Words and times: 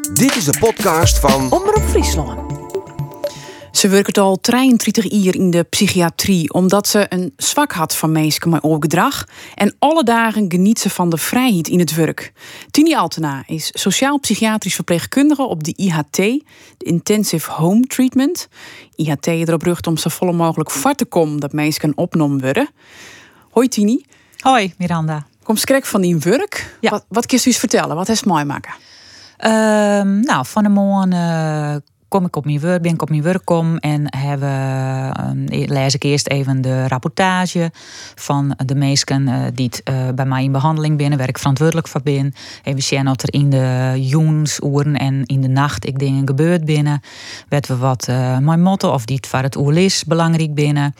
Dit 0.00 0.36
is 0.36 0.44
de 0.44 0.58
podcast 0.58 1.18
van 1.18 1.52
Omroep 1.52 1.82
Friesland. 1.88 2.52
Ze 3.72 3.88
werkt 3.88 4.18
al 4.18 4.40
33 4.40 5.10
jaar 5.10 5.34
in 5.34 5.50
de 5.50 5.62
psychiatrie 5.62 6.52
omdat 6.52 6.88
ze 6.88 7.06
een 7.08 7.32
zwak 7.36 7.72
had 7.72 7.96
van 7.96 8.12
mensen 8.12 8.50
met 8.50 8.62
overgedrag. 8.62 9.24
En 9.54 9.74
alle 9.78 10.04
dagen 10.04 10.50
geniet 10.50 10.78
ze 10.78 10.90
van 10.90 11.10
de 11.10 11.16
vrijheid 11.16 11.68
in 11.68 11.78
het 11.78 11.94
werk. 11.94 12.32
Tini 12.70 12.94
Altena 12.94 13.42
is 13.46 13.70
sociaal-psychiatrisch 13.74 14.74
verpleegkundige 14.74 15.42
op 15.42 15.64
de 15.64 15.74
IHT, 15.76 16.16
de 16.16 16.44
Intensive 16.78 17.50
Home 17.50 17.86
Treatment. 17.86 18.48
IHT 18.96 19.26
erop 19.26 19.62
rucht 19.62 19.86
om 19.86 19.96
zo 19.96 20.08
volle 20.08 20.32
mogelijk 20.32 20.70
vart 20.70 20.98
te 20.98 21.04
komen 21.04 21.40
dat 21.40 21.52
mensen 21.52 21.96
opgenomen 21.96 22.40
worden. 22.40 22.68
Hoi 23.50 23.68
Tini. 23.68 24.04
Hoi 24.38 24.74
Miranda. 24.78 25.26
Kom 25.42 25.56
skrek 25.56 25.86
van 25.86 26.00
die 26.00 26.16
werk. 26.16 26.76
Ja. 26.80 26.90
Wat, 26.90 27.04
wat 27.08 27.26
kun 27.26 27.38
je 27.40 27.46
eens 27.46 27.58
vertellen? 27.58 27.96
Wat 27.96 28.08
is 28.08 28.24
mooi 28.24 28.44
maken? 28.44 28.72
Ehm, 29.40 30.20
nou, 30.20 30.46
van 30.46 30.62
de 30.62 30.68
morgen 30.68 31.12
eh, 31.12 31.76
kom 32.10 32.24
ik 32.24 32.36
op 32.36 32.44
mijn 32.44 32.60
werk, 32.60 32.82
ben 32.82 32.92
ik 32.92 33.02
op 33.02 33.10
mijn 33.10 33.22
werk 33.22 33.44
kom 33.44 33.76
en 33.76 34.16
hebben, 34.16 35.48
eh, 35.48 35.68
lees 35.68 35.94
ik 35.94 36.02
eerst 36.02 36.28
even 36.28 36.60
de 36.60 36.88
rapportage 36.88 37.70
van 38.14 38.54
de 38.66 38.74
mensen 38.74 39.28
eh, 39.28 39.42
die 39.54 39.66
het, 39.66 39.82
eh, 39.82 40.08
bij 40.14 40.24
mij 40.24 40.44
in 40.44 40.52
behandeling 40.52 40.96
binnen, 40.96 41.18
waar 41.18 41.28
ik 41.28 41.38
verantwoordelijk 41.38 41.88
voor 41.88 42.02
ben. 42.02 42.32
Even 42.62 42.82
zien 42.82 43.04
wat 43.04 43.22
er 43.22 43.32
in 43.32 43.50
de 43.50 43.94
joensuren 43.96 44.96
en 44.96 45.24
in 45.26 45.40
de 45.40 45.48
nacht 45.48 45.86
ik 45.86 45.98
dingen 45.98 46.26
gebeurt 46.26 46.64
binnen. 46.64 47.00
Werd 47.48 47.66
we 47.66 47.76
wat 47.76 48.06
mijn 48.40 48.62
motto 48.62 48.92
of 48.92 49.04
die 49.04 49.16
het 49.16 49.26
voor 49.26 49.38
het 49.38 50.04
belangrijk 50.06 50.54
binnen. 50.54 50.94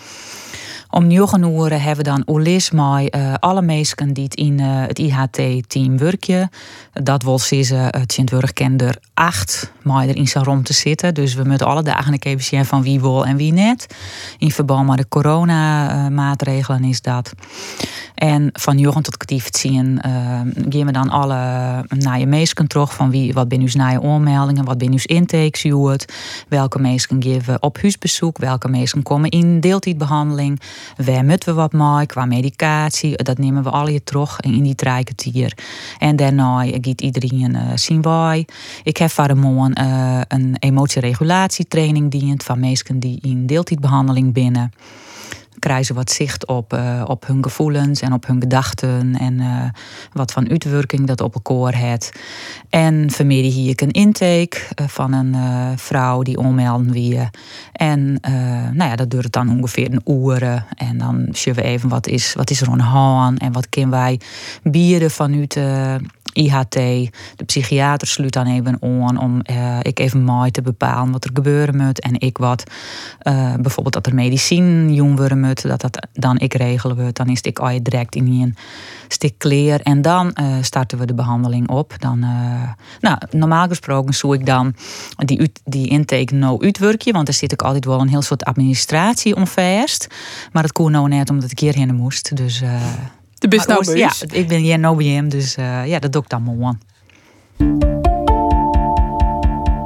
Om 0.90 1.06
negen 1.06 1.42
uur 1.42 1.70
hebben 1.70 1.96
we 1.96 2.10
dan 2.10 2.22
oerlis 2.26 2.70
met 2.70 3.10
eh, 3.10 3.34
alle 3.38 3.62
mensen 3.62 4.12
die 4.12 4.28
in 4.34 4.60
eh, 4.60 4.66
het 4.86 4.98
IHT-team 4.98 5.98
werken. 5.98 6.50
Dat 6.92 7.22
wil 7.22 7.38
zeggen, 7.38 7.84
het 7.84 8.12
Sint 8.12 8.52
kennen 8.52 8.88
er 8.88 8.96
acht 9.14 9.72
maar 9.82 10.08
er 10.08 10.16
in 10.16 10.28
zijn 10.28 10.44
rond 10.44 10.64
te 10.64 10.72
zitten. 10.72 11.14
Dus 11.14 11.34
we 11.34 11.44
moeten 11.44 11.66
alle 11.66 11.82
dagen 11.82 12.18
keer 12.18 12.40
zien 12.40 12.64
van 12.64 12.82
wie 12.82 13.00
wil 13.00 13.26
en 13.26 13.36
wie 13.36 13.52
net. 13.52 13.94
In 14.38 14.50
verband 14.50 14.88
met 14.88 14.98
de 14.98 15.08
coronamaatregelen 15.08 16.84
is 16.84 17.00
dat. 17.02 17.32
En 18.14 18.50
van 18.52 18.78
jongen 18.78 19.02
tot 19.02 19.16
kwartier 19.16 19.48
zien 19.50 20.00
uh, 20.06 20.12
gaan 20.68 20.86
we 20.86 20.92
dan 20.92 21.08
alle 21.08 21.34
naar 21.88 22.18
je 22.18 22.26
meesken 22.26 22.66
terug 22.66 22.94
van 22.94 23.10
wie, 23.10 23.32
wat 23.32 23.48
ben 23.48 23.60
uw 23.60 23.68
naar 23.72 24.00
oormeldingen, 24.00 24.64
wat 24.64 24.78
ben 24.78 24.92
uw 24.92 24.98
intakes, 25.02 25.72
welke 26.48 26.78
meesken 26.78 27.22
geven 27.22 27.62
op 27.62 27.78
huisbezoek, 27.80 28.38
welke 28.38 28.68
meesken 28.68 29.02
komen 29.02 29.30
in 29.30 29.60
deeltijdbehandeling, 29.60 30.60
waar 30.96 31.24
moeten 31.24 31.48
we 31.48 31.54
wat 31.54 31.72
mee 31.72 32.06
qua 32.06 32.24
medicatie, 32.24 33.22
dat 33.22 33.38
nemen 33.38 33.62
we 33.62 33.70
alle 33.70 34.02
terug 34.04 34.40
in 34.40 34.62
die 34.62 34.74
drie 34.74 35.04
kwartier. 35.04 35.58
En 35.98 36.16
daarna 36.16 36.64
gaat 36.64 37.00
iedereen 37.00 37.54
uh, 37.54 37.60
zien 37.74 38.02
wij. 38.02 38.46
Ik 38.82 38.96
heb 38.96 39.10
voor 39.10 39.36
morgen 39.36 39.78
uh, 39.80 40.20
een 40.28 40.56
emotieregulatietraining 40.58 42.10
dient 42.10 42.42
van 42.42 42.60
meesken 42.60 42.98
die 42.98 43.18
in 43.22 43.46
deeltijdbehandeling 43.46 44.32
binnen 44.32 44.72
krijgen 45.60 45.84
ze 45.84 45.94
wat 45.94 46.10
zicht 46.10 46.46
op, 46.46 46.72
uh, 46.72 47.04
op 47.06 47.26
hun 47.26 47.42
gevoelens 47.42 48.00
en 48.00 48.12
op 48.12 48.26
hun 48.26 48.40
gedachten 48.40 49.16
en 49.18 49.40
uh, 49.40 49.64
wat 50.12 50.32
van 50.32 50.50
uitwerking 50.50 51.06
dat 51.06 51.20
op 51.20 51.34
elkaar 51.34 51.74
heeft. 51.74 52.20
En 52.68 53.10
vanmiddag 53.10 53.52
hier 53.52 53.70
ik 53.70 53.80
een 53.80 53.90
intake 53.90 54.58
uh, 54.80 54.88
van 54.88 55.12
een 55.12 55.34
vrouw 55.78 56.22
die 56.22 56.38
onmelden 56.38 56.92
wie. 56.92 57.28
En 57.72 58.18
nou 58.72 58.90
ja, 58.90 58.96
dat 58.96 59.10
duurt 59.10 59.32
dan 59.32 59.50
ongeveer 59.50 59.92
een 59.92 60.12
uur. 60.14 60.64
En 60.76 60.98
dan 60.98 61.28
zien 61.32 61.54
we 61.54 61.62
even 61.62 61.88
wat 61.88 62.06
is, 62.06 62.34
wat 62.34 62.50
is 62.50 62.60
er 62.60 62.70
aan 62.70 62.78
de 62.78 62.84
hand 62.84 63.38
en 63.38 63.52
wat 63.52 63.68
kunnen 63.68 63.90
wij 63.90 64.20
bieden 64.62 65.10
vanuit 65.10 65.58
IHT. 66.32 66.72
De 67.36 67.44
psychiater 67.46 68.08
sluit 68.08 68.32
dan 68.32 68.46
even 68.46 68.78
aan 68.82 69.18
om 69.18 69.42
ik 69.82 69.98
even 69.98 70.22
mooi 70.22 70.50
te 70.50 70.62
bepalen 70.62 71.12
wat 71.12 71.24
er 71.24 71.30
gebeuren 71.34 71.76
moet. 71.76 72.00
En 72.00 72.20
ik 72.20 72.38
wat, 72.38 72.64
bijvoorbeeld 73.60 73.94
dat 73.94 74.06
er 74.06 74.14
medicijn 74.14 74.94
jong 74.94 75.16
worden 75.16 75.40
moet, 75.50 75.68
dat 75.68 75.80
dat 75.80 76.06
dan 76.12 76.38
ik 76.38 76.54
regelen 76.54 76.96
wordt. 76.96 77.16
Dan 77.16 77.28
is 77.28 77.40
ik 77.40 77.58
al 77.58 77.70
je 77.70 77.82
direct 77.82 78.14
in 78.14 78.26
een 78.26 78.56
stik 79.08 79.34
kleer. 79.38 79.80
En 79.80 80.02
dan 80.02 80.36
uh, 80.40 80.56
starten 80.60 80.98
we 80.98 81.06
de 81.06 81.14
behandeling 81.14 81.68
op. 81.68 81.94
Dan, 81.98 82.18
nou, 83.00 83.18
normaal 83.30 83.68
gesproken 83.68 84.14
zoek 84.14 84.34
ik 84.34 84.46
dan 84.46 84.74
die, 85.16 85.52
die 85.64 85.88
intake 85.88 86.34
nou 86.34 86.64
uitwerkje. 86.64 87.12
Want 87.12 87.28
er 87.28 87.34
zit 87.34 87.52
ik 87.52 87.62
altijd 87.62 87.84
wel 87.84 88.00
een 88.00 88.08
heel 88.08 88.22
soort 88.22 88.44
administratie 88.44 89.36
omverst. 89.36 90.06
Maar 90.52 90.62
dat 90.62 90.72
kon 90.72 90.90
nou 90.90 91.08
net 91.08 91.30
omdat 91.30 91.50
ik 91.50 91.58
hierheen 91.58 91.94
moest. 91.94 92.36
Dus... 92.36 92.62
De 93.40 93.48
best 93.48 93.66
nou 93.66 93.96
Ja, 93.96 94.12
ik 94.30 94.48
ben 94.48 94.60
hier 94.60 94.78
nou 94.78 94.96
bij 94.96 95.06
hem, 95.06 95.28
dus 95.28 95.56
uh, 95.56 95.86
ja, 95.86 95.98
dat 95.98 96.12
doe 96.12 96.22
ik 96.22 96.28
dan 96.28 96.42
mooi. 96.42 96.78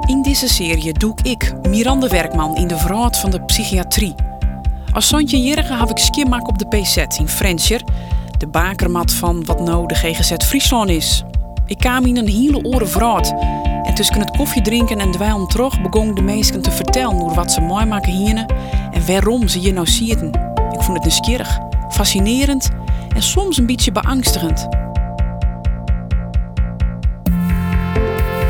In 0.07 0.23
deze 0.23 0.49
serie 0.49 0.93
doe 0.93 1.19
ik 1.23 1.53
Miranda 1.69 2.09
Werkman 2.09 2.57
in 2.57 2.67
de 2.67 2.79
verhaal 2.79 3.13
van 3.13 3.31
de 3.31 3.43
psychiatrie. 3.43 4.15
Als 4.95 5.07
Sontje 5.07 5.43
Jerige 5.43 5.75
heb 5.75 5.91
ik 5.91 5.99
skimmak 5.99 6.49
op 6.49 6.59
de 6.59 6.67
PZ 6.67 6.97
in 6.97 7.29
Frenscher, 7.29 7.83
de 8.39 8.47
bakermat 8.47 9.13
van 9.13 9.45
wat 9.45 9.61
nou 9.61 9.87
de 9.87 9.95
GGZ 9.95 10.33
Friesland 10.45 10.91
is. 10.91 11.23
Ik 11.67 11.79
kwam 11.79 12.05
in 12.05 12.17
een 12.17 12.29
hele 12.29 12.63
oren 12.63 12.89
verhaal. 12.89 13.23
En 13.83 13.95
tussen 13.95 14.19
het 14.19 14.37
koffie 14.37 14.63
drinken 14.63 15.01
en 15.01 15.11
dweilen 15.11 15.49
terug 15.49 15.83
begon 15.83 16.15
de 16.15 16.23
meesten 16.23 16.63
te 16.63 16.71
vertellen 16.71 17.17
hoe 17.17 17.35
wat 17.35 17.53
ze 17.53 17.61
mooi 17.61 17.85
maken 17.85 18.13
hier 18.13 18.47
en 18.93 19.07
waarom 19.07 19.49
ze 19.49 19.59
hier 19.59 19.73
nou 19.73 19.87
zitten. 19.87 20.29
Ik 20.73 20.83
vond 20.83 20.97
het 20.97 21.03
nieuwsgierig, 21.03 21.59
fascinerend 21.91 22.71
en 23.15 23.23
soms 23.23 23.57
een 23.57 23.67
beetje 23.67 23.93
beangstigend. 23.93 24.69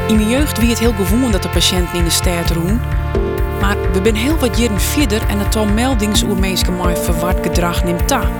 In 0.08 0.16
mijn 0.16 0.28
jeugd 0.28 0.58
wie 0.58 0.68
het 0.68 0.78
heel 0.78 0.92
gewoon 0.92 1.32
dat 1.32 1.42
de 1.42 1.48
patiënten 1.48 1.98
in 1.98 2.04
de 2.04 2.10
stad 2.10 2.50
roen. 2.50 2.80
Maar 3.64 3.92
we 3.92 4.00
zijn 4.02 4.16
heel 4.16 4.38
wat 4.38 4.58
jaren 4.58 4.80
verder 4.80 5.28
en 5.28 5.38
het 5.38 5.56
al 5.56 5.66
meldingsoermeeske 5.66 6.70
mij 6.70 6.96
verward 6.96 7.46
gedrag 7.46 7.84
neemt 7.84 8.08
ta. 8.08 8.30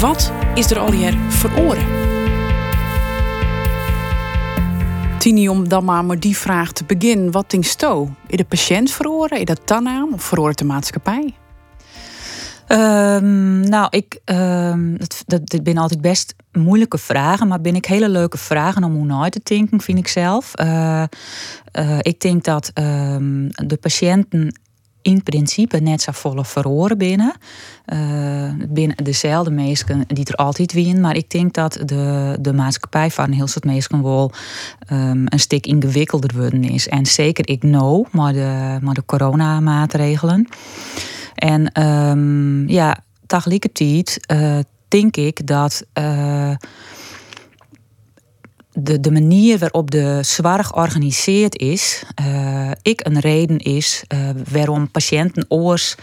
Wat 0.00 0.32
is 0.54 0.70
er 0.70 0.78
al 0.78 0.92
hier 0.92 1.18
veroren? 1.28 1.86
Tini, 5.18 5.48
om 5.48 5.68
dan 5.68 5.84
maar 5.84 6.18
die 6.18 6.36
vraag 6.36 6.72
te 6.72 6.84
beginnen. 6.84 7.30
Wat 7.30 7.50
denk 7.50 7.64
sto? 7.64 8.08
Is 8.26 8.36
de 8.36 8.44
patiënt 8.44 8.90
veroren? 8.90 9.38
Is 9.38 9.44
dat 9.44 9.60
dan 9.64 10.12
of 10.12 10.22
veroort 10.22 10.58
de 10.58 10.64
maatschappij? 10.64 11.34
Um, 12.72 13.60
nou, 13.60 13.86
ik, 13.90 14.20
um, 14.24 14.98
dat, 14.98 15.22
dat 15.26 15.60
zijn 15.64 15.78
altijd 15.78 16.00
best 16.00 16.34
moeilijke 16.52 16.98
vragen, 16.98 17.48
maar 17.48 17.60
ben 17.60 17.74
ik 17.74 17.84
hele 17.84 18.08
leuke 18.08 18.38
vragen 18.38 18.84
om 18.84 18.94
hoe 18.94 19.04
naar 19.04 19.30
te 19.30 19.40
denken, 19.42 19.80
vind 19.80 19.98
ik 19.98 20.08
zelf. 20.08 20.52
Uh, 20.60 21.02
uh, 21.78 21.98
ik 21.98 22.20
denk 22.20 22.44
dat 22.44 22.70
um, 22.74 23.48
de 23.66 23.76
patiënten 23.80 24.60
in 25.02 25.22
principe 25.22 25.80
net 25.80 26.02
zo 26.02 26.12
volle 26.12 26.44
verhoren 26.44 26.98
binnen. 26.98 27.34
Uh, 27.86 28.52
binnen 28.68 28.96
dezelfde 28.96 29.50
mensen 29.50 30.04
die 30.06 30.24
er 30.24 30.34
altijd 30.34 30.72
wien. 30.72 31.00
Maar 31.00 31.16
ik 31.16 31.30
denk 31.30 31.54
dat 31.54 31.72
de, 31.84 32.36
de 32.40 32.52
maatschappij 32.52 33.10
van 33.10 33.32
heel 33.32 33.46
soort 33.46 33.64
mensen 33.64 34.02
wel 34.02 34.32
een 34.88 35.28
stuk 35.40 35.66
ingewikkelder 35.66 36.36
worden 36.36 36.64
is. 36.64 36.88
En 36.88 37.06
zeker 37.06 37.48
ik 37.48 37.60
know, 37.60 38.06
maar 38.12 38.32
de, 38.32 38.78
maar 38.80 38.94
de 38.94 39.04
coronamaatregelen. 39.04 40.48
En 41.38 41.82
um, 41.82 42.68
ja, 42.68 42.98
tegelijkertijd 43.26 44.20
uh, 44.32 44.58
denk 44.88 45.16
ik 45.16 45.46
dat 45.46 45.86
uh, 45.98 46.54
de, 48.72 49.00
de 49.00 49.10
manier 49.10 49.58
waarop 49.58 49.90
de 49.90 50.18
zorg 50.22 50.66
georganiseerd 50.66 51.56
is, 51.56 52.04
uh, 52.20 52.70
ik 52.82 53.06
een 53.06 53.20
reden 53.20 53.58
is 53.58 54.04
waarom 54.52 54.90
patiënten 54.90 55.44
oors 55.48 55.94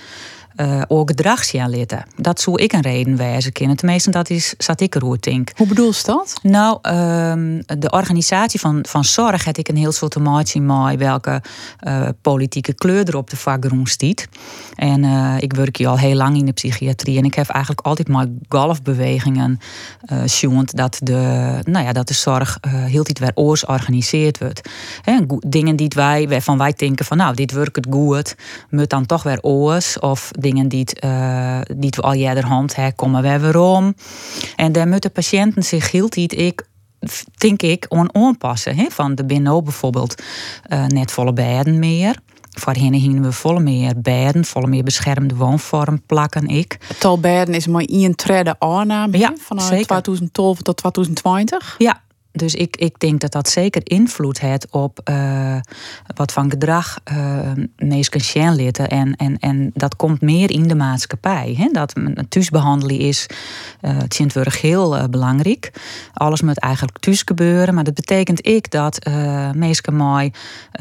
uh, 0.58 0.82
ook 0.88 1.10
gedrag 1.10 1.44
zien 1.44 1.70
litten. 1.70 2.06
Dat 2.16 2.42
zou 2.42 2.62
ik 2.62 2.74
een 2.74 2.82
reden 2.82 3.18
wijzen 3.18 3.52
kunnen. 3.52 3.76
Tenminste, 3.76 4.10
dat 4.10 4.30
is, 4.30 4.54
zat 4.58 4.82
ik 4.82 4.96
erover 4.96 5.22
denk. 5.22 5.52
Hoe 5.56 5.68
bedoel 5.68 5.88
je 5.88 6.02
dat? 6.06 6.40
Nou, 6.42 6.80
um, 6.82 7.64
de 7.66 7.90
organisatie 7.90 8.60
van, 8.60 8.86
van 8.88 9.04
zorg 9.04 9.46
heb 9.46 9.58
ik 9.58 9.68
een 9.68 9.78
heel 9.78 9.92
soort 9.92 10.20
maatje 10.20 10.62
mee 10.62 10.98
welke 10.98 11.42
uh, 11.88 12.08
politieke 12.22 12.74
kleur 12.74 13.08
er 13.08 13.18
op 13.18 13.30
de 13.30 13.38
vakgroen 13.38 13.88
stiet. 13.88 14.28
En 14.76 15.04
uh, 15.04 15.36
ik 15.40 15.54
werk 15.54 15.78
hier 15.78 15.88
al 15.88 15.98
heel 15.98 16.16
lang 16.16 16.38
in 16.38 16.46
de 16.46 16.52
psychiatrie 16.52 17.18
en 17.18 17.24
ik 17.24 17.34
heb 17.34 17.48
eigenlijk 17.50 17.86
altijd 17.86 18.08
maar 18.08 18.26
golfbewegingen 18.50 19.60
uh, 20.44 20.60
dat 20.66 21.00
de, 21.04 21.60
nou 21.64 21.86
ja, 21.86 21.94
dat 21.94 22.08
de 22.08 22.14
zorg 22.14 22.58
heel 22.68 23.06
iets 23.08 23.20
weer 23.20 23.32
oors 23.34 23.60
georganiseerd 23.60 24.38
wordt. 24.38 24.70
He, 25.02 25.20
dingen 25.48 25.76
die 25.76 25.92
wij, 25.96 26.28
waarvan 26.28 26.58
wij 26.58 26.74
denken 26.76 27.06
van 27.06 27.18
nou, 27.18 27.36
dit 27.36 27.52
werkt 27.52 27.76
het 27.76 27.88
goed, 27.90 28.36
moet 28.70 28.90
dan 28.90 29.06
toch 29.06 29.24
weer 29.24 29.42
oors 29.42 30.00
of 30.00 30.32
dingen 30.46 30.68
die, 30.68 30.80
het, 30.80 31.04
uh, 31.04 31.60
die 31.76 31.90
we 31.96 32.02
al 32.02 32.14
jaren 32.14 32.44
hand 32.44 32.76
hebben, 32.76 32.96
komen 32.96 33.22
we 33.22 33.40
weer 33.40 33.60
om. 33.60 33.96
En 34.56 34.72
daar 34.72 34.88
moeten 34.88 35.12
patiënten 35.12 35.64
zich 35.64 35.92
heel 35.92 36.08
niet 36.16 36.38
ik 36.38 36.66
denk 37.38 37.62
ik, 37.62 37.86
on 37.90 38.16
aanpassen. 38.16 38.76
Hè? 38.76 38.86
Van 38.90 39.16
de 39.16 39.26
binnen 39.26 39.64
bijvoorbeeld 39.64 40.22
uh, 40.70 40.86
net 40.86 41.12
volle 41.12 41.34
bedden 41.34 41.80
meer. 41.80 42.16
Voorheen 42.52 43.00
gingen 43.00 43.22
we 43.22 43.32
volle 43.32 43.60
meer 43.60 43.94
bedden, 44.02 44.46
volle 44.46 44.68
meer 44.68 44.84
beschermde 44.84 45.36
woonvorm 45.36 46.02
plakken 46.06 46.48
ik. 46.48 46.78
Het 46.88 47.00
tal 47.00 47.20
bedden 47.20 47.56
is 47.56 47.68
maar 47.68 47.84
één 47.84 48.16
trede 48.16 48.56
aanname 48.60 49.18
ja, 49.18 49.34
vanuit 49.38 49.68
zeker. 49.68 49.86
2012 49.86 50.62
tot 50.62 50.78
2020. 50.78 51.76
Ja, 51.78 52.02
dus 52.36 52.56
ik, 52.56 52.78
ik 52.78 53.00
denk 53.00 53.20
dat 53.20 53.32
dat 53.32 53.50
zeker 53.50 53.82
invloed 53.84 54.40
heeft 54.40 54.72
op 54.72 55.00
uh, 55.10 55.58
wat 56.16 56.32
van 56.32 56.50
gedrag 56.50 57.00
uh, 57.12 57.52
mensen 57.78 58.22
zien 58.22 58.56
litten. 58.56 58.90
En, 58.90 59.16
en, 59.16 59.40
en 59.40 59.72
dat 59.74 59.96
komt 59.96 60.22
meer 60.22 60.52
in 60.52 60.68
de 60.68 60.76
maatschappij. 60.76 61.56
Hè? 61.58 61.70
Dat 61.72 61.94
thuisbehandeling 62.30 63.00
is 63.00 63.26
uh, 63.82 63.98
het 63.98 64.14
heel 64.62 65.10
belangrijk. 65.10 65.72
Alles 66.14 66.42
moet 66.42 66.60
eigenlijk 66.60 66.98
thuis 66.98 67.22
gebeuren. 67.26 67.74
Maar 67.74 67.84
dat 67.84 67.94
betekent 67.94 68.48
ik 68.48 68.72
dat 68.72 69.08
uh, 69.08 69.52
mensen 69.52 69.96
mooi 69.96 70.32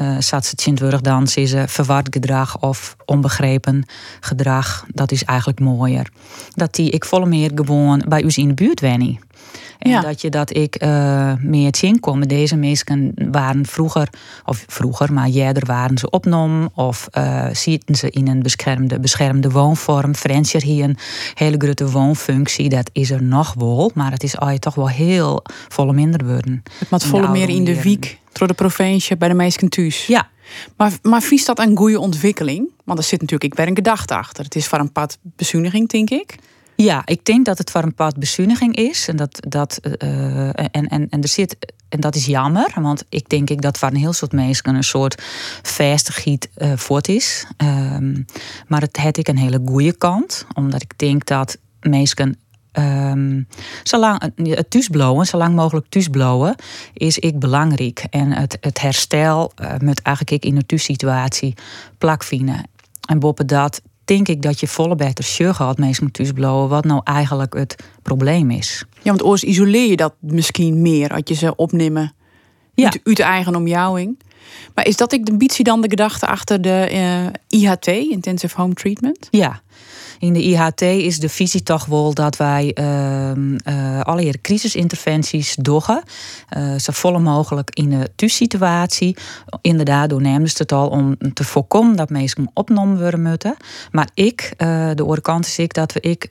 uh, 0.01 0.19
zat 0.19 0.45
ze 0.45 0.55
dan 1.01 1.27
is 1.35 1.53
verward 1.65 2.07
gedrag 2.11 2.61
of 2.61 2.95
onbegrepen 3.05 3.85
gedrag. 4.19 4.85
Dat 4.87 5.11
is 5.11 5.23
eigenlijk 5.23 5.59
mooier. 5.59 6.09
Dat 6.53 6.75
die 6.75 6.89
ik 6.89 7.05
volle 7.05 7.25
meer 7.25 7.51
gewoon 7.55 8.05
bij 8.07 8.23
u 8.23 8.31
in 8.35 8.47
de 8.47 8.53
buurt 8.53 8.79
wennen. 8.79 9.19
En 9.79 10.01
dat 10.01 10.21
je 10.21 10.29
dat 10.29 10.55
ik 10.55 10.83
uh, 10.83 11.33
meer 11.39 11.75
zien 11.75 11.99
komen. 11.99 12.27
Deze 12.27 12.55
mensen 12.55 13.13
waren 13.31 13.65
vroeger, 13.65 14.09
of 14.45 14.63
vroeger, 14.67 15.13
maar 15.13 15.27
jijder 15.27 15.65
waren 15.65 15.97
ze 15.97 16.09
opgenomen. 16.09 16.69
Of 16.73 17.07
uh, 17.17 17.45
zitten 17.51 17.95
ze 17.95 18.09
in 18.09 18.27
een 18.27 18.41
beschermde, 18.41 18.99
beschermde 18.99 19.49
woonvorm. 19.49 20.15
Frensjer 20.15 20.61
hier 20.61 20.83
een 20.83 20.97
hele 21.33 21.55
grote 21.57 21.91
woonfunctie. 21.91 22.69
Dat 22.69 22.89
is 22.93 23.11
er 23.11 23.23
nog 23.23 23.53
wel, 23.53 23.91
maar 23.93 24.11
het 24.11 24.23
is 24.23 24.37
al 24.37 24.57
toch 24.57 24.75
wel 24.75 24.89
heel 24.89 25.43
volle 25.67 25.93
minder 25.93 26.25
worden. 26.25 26.63
Het 26.79 26.89
moet 26.89 27.03
volle 27.03 27.27
meer 27.27 27.49
in 27.49 27.63
de 27.63 27.81
wiek, 27.81 28.19
door 28.31 28.47
de 28.47 28.53
provincie, 28.53 29.17
bij 29.17 29.27
de 29.27 29.33
meesten 29.33 29.69
thuis. 29.69 30.05
Ja. 30.07 30.27
Maar, 30.77 30.91
maar 31.01 31.21
vies 31.21 31.45
dat 31.45 31.59
een 31.59 31.77
goede 31.77 31.99
ontwikkeling? 31.99 32.69
Want 32.83 32.99
er 32.99 33.05
zit 33.05 33.21
natuurlijk 33.21 33.51
ik 33.51 33.55
ben 33.55 33.67
een 33.67 33.75
gedachte 33.75 34.15
achter. 34.15 34.43
Het 34.43 34.55
is 34.55 34.67
voor 34.67 34.79
een 34.79 34.91
pad 34.91 35.17
bezuiniging, 35.21 35.89
denk 35.89 36.09
ik. 36.09 36.35
Ja, 36.75 37.01
ik 37.05 37.25
denk 37.25 37.45
dat 37.45 37.57
het 37.57 37.71
voor 37.71 37.83
een 37.83 37.93
pad 37.93 38.17
bezuiniging 38.17 38.75
is. 38.75 39.07
En, 39.07 39.15
dat, 39.15 39.39
dat, 39.47 39.79
uh, 40.03 40.47
en, 40.47 40.87
en, 40.87 41.09
en 41.09 41.21
er 41.21 41.27
zit. 41.27 41.57
En 41.89 41.99
dat 41.99 42.15
is 42.15 42.25
jammer, 42.25 42.71
want 42.81 43.03
ik 43.09 43.29
denk 43.29 43.49
ik 43.49 43.61
dat 43.61 43.77
voor 43.77 43.87
een 43.87 43.95
heel 43.95 44.13
soort 44.13 44.31
mensen 44.31 44.75
een 44.75 44.83
soort 44.83 45.21
vestigheid 45.61 46.49
uh, 46.57 46.71
voort 46.75 47.07
is. 47.07 47.45
Um, 47.57 48.25
maar 48.67 48.81
het 48.81 48.97
heeft 48.97 49.17
ik 49.17 49.27
een 49.27 49.37
hele 49.37 49.61
goede 49.65 49.97
kant, 49.97 50.45
omdat 50.53 50.81
ik 50.81 50.97
denk 50.97 51.25
dat 51.25 51.57
mensen 51.79 52.39
Um, 52.79 53.47
zolang 53.83 54.31
het 54.35 54.69
thuisblowen, 54.69 55.25
zo 55.25 55.37
lang 55.37 55.55
mogelijk 55.55 55.85
thuisblowen, 55.89 56.55
is 56.93 57.17
ik 57.17 57.39
belangrijk. 57.39 58.05
En 58.09 58.31
het, 58.31 58.57
het 58.61 58.81
herstel 58.81 59.51
moet 59.81 60.01
eigenlijk 60.01 60.43
ik 60.43 60.51
in 60.51 60.55
de 60.55 60.65
thuissituatie 60.65 61.53
plakvinden. 61.97 62.63
En 63.07 63.19
boven 63.19 63.47
dat 63.47 63.81
denk 64.05 64.27
ik 64.27 64.41
dat 64.41 64.59
je 64.59 64.67
volle 64.67 64.95
beter 64.95 65.23
sugar 65.23 65.67
had 65.67 65.77
meest 65.77 66.01
moet 66.01 66.33
blowen, 66.33 66.69
wat 66.69 66.85
nou 66.85 67.01
eigenlijk 67.03 67.53
het 67.53 67.75
probleem 68.01 68.51
is. 68.51 68.85
Ja, 68.93 69.09
want 69.09 69.23
oors 69.23 69.43
isoleer 69.43 69.89
je 69.89 69.95
dat 69.95 70.13
misschien 70.19 70.81
meer 70.81 71.09
als 71.09 71.21
je 71.23 71.33
ze 71.33 71.55
opnemen 71.55 72.13
ja. 72.73 72.85
uit, 72.85 72.99
uit 73.03 73.19
eigen 73.19 73.55
omjouwing. 73.55 74.19
Maar 74.73 74.87
is 74.87 74.97
dat 74.97 75.13
ik 75.13 75.25
de 75.25 75.31
ambitie 75.31 75.63
dan 75.63 75.81
de 75.81 75.89
gedachte 75.89 76.27
achter 76.27 76.61
de 76.61 76.87
uh, 76.91 77.25
eh, 77.25 77.33
IHT, 77.47 77.87
Intensive 77.87 78.61
Home 78.61 78.73
Treatment? 78.73 79.27
Ja, 79.31 79.61
in 80.19 80.33
de 80.33 80.43
IHT 80.43 80.81
is 80.81 81.19
de 81.19 81.29
visie 81.29 81.63
toch 81.63 81.85
wel 81.85 82.13
dat 82.13 82.37
wij 82.37 82.77
uh, 82.79 84.01
alle 84.01 84.33
crisisinterventies 84.41 85.55
doggen. 85.55 86.03
Uh, 86.57 86.75
zo 86.77 86.91
volle 86.91 87.19
mogelijk 87.19 87.69
in 87.73 87.89
de 87.89 88.09
thuissituatie. 88.15 89.17
Inderdaad, 89.61 90.09
door 90.09 90.21
ze 90.21 90.55
het 90.57 90.71
al 90.71 90.87
om 90.87 91.17
te 91.33 91.43
voorkomen 91.43 91.95
dat 91.95 92.09
mensen 92.09 92.49
opgenomen 92.53 92.99
worden 92.99 93.21
moeten. 93.21 93.55
Maar 93.91 94.09
ik, 94.13 94.53
uh, 94.57 94.67
de 94.95 95.01
andere 95.01 95.21
kant 95.21 95.45
is 95.45 95.59
ik 95.59 95.73
dat 95.73 95.93
we 95.93 95.99
ik 95.99 96.29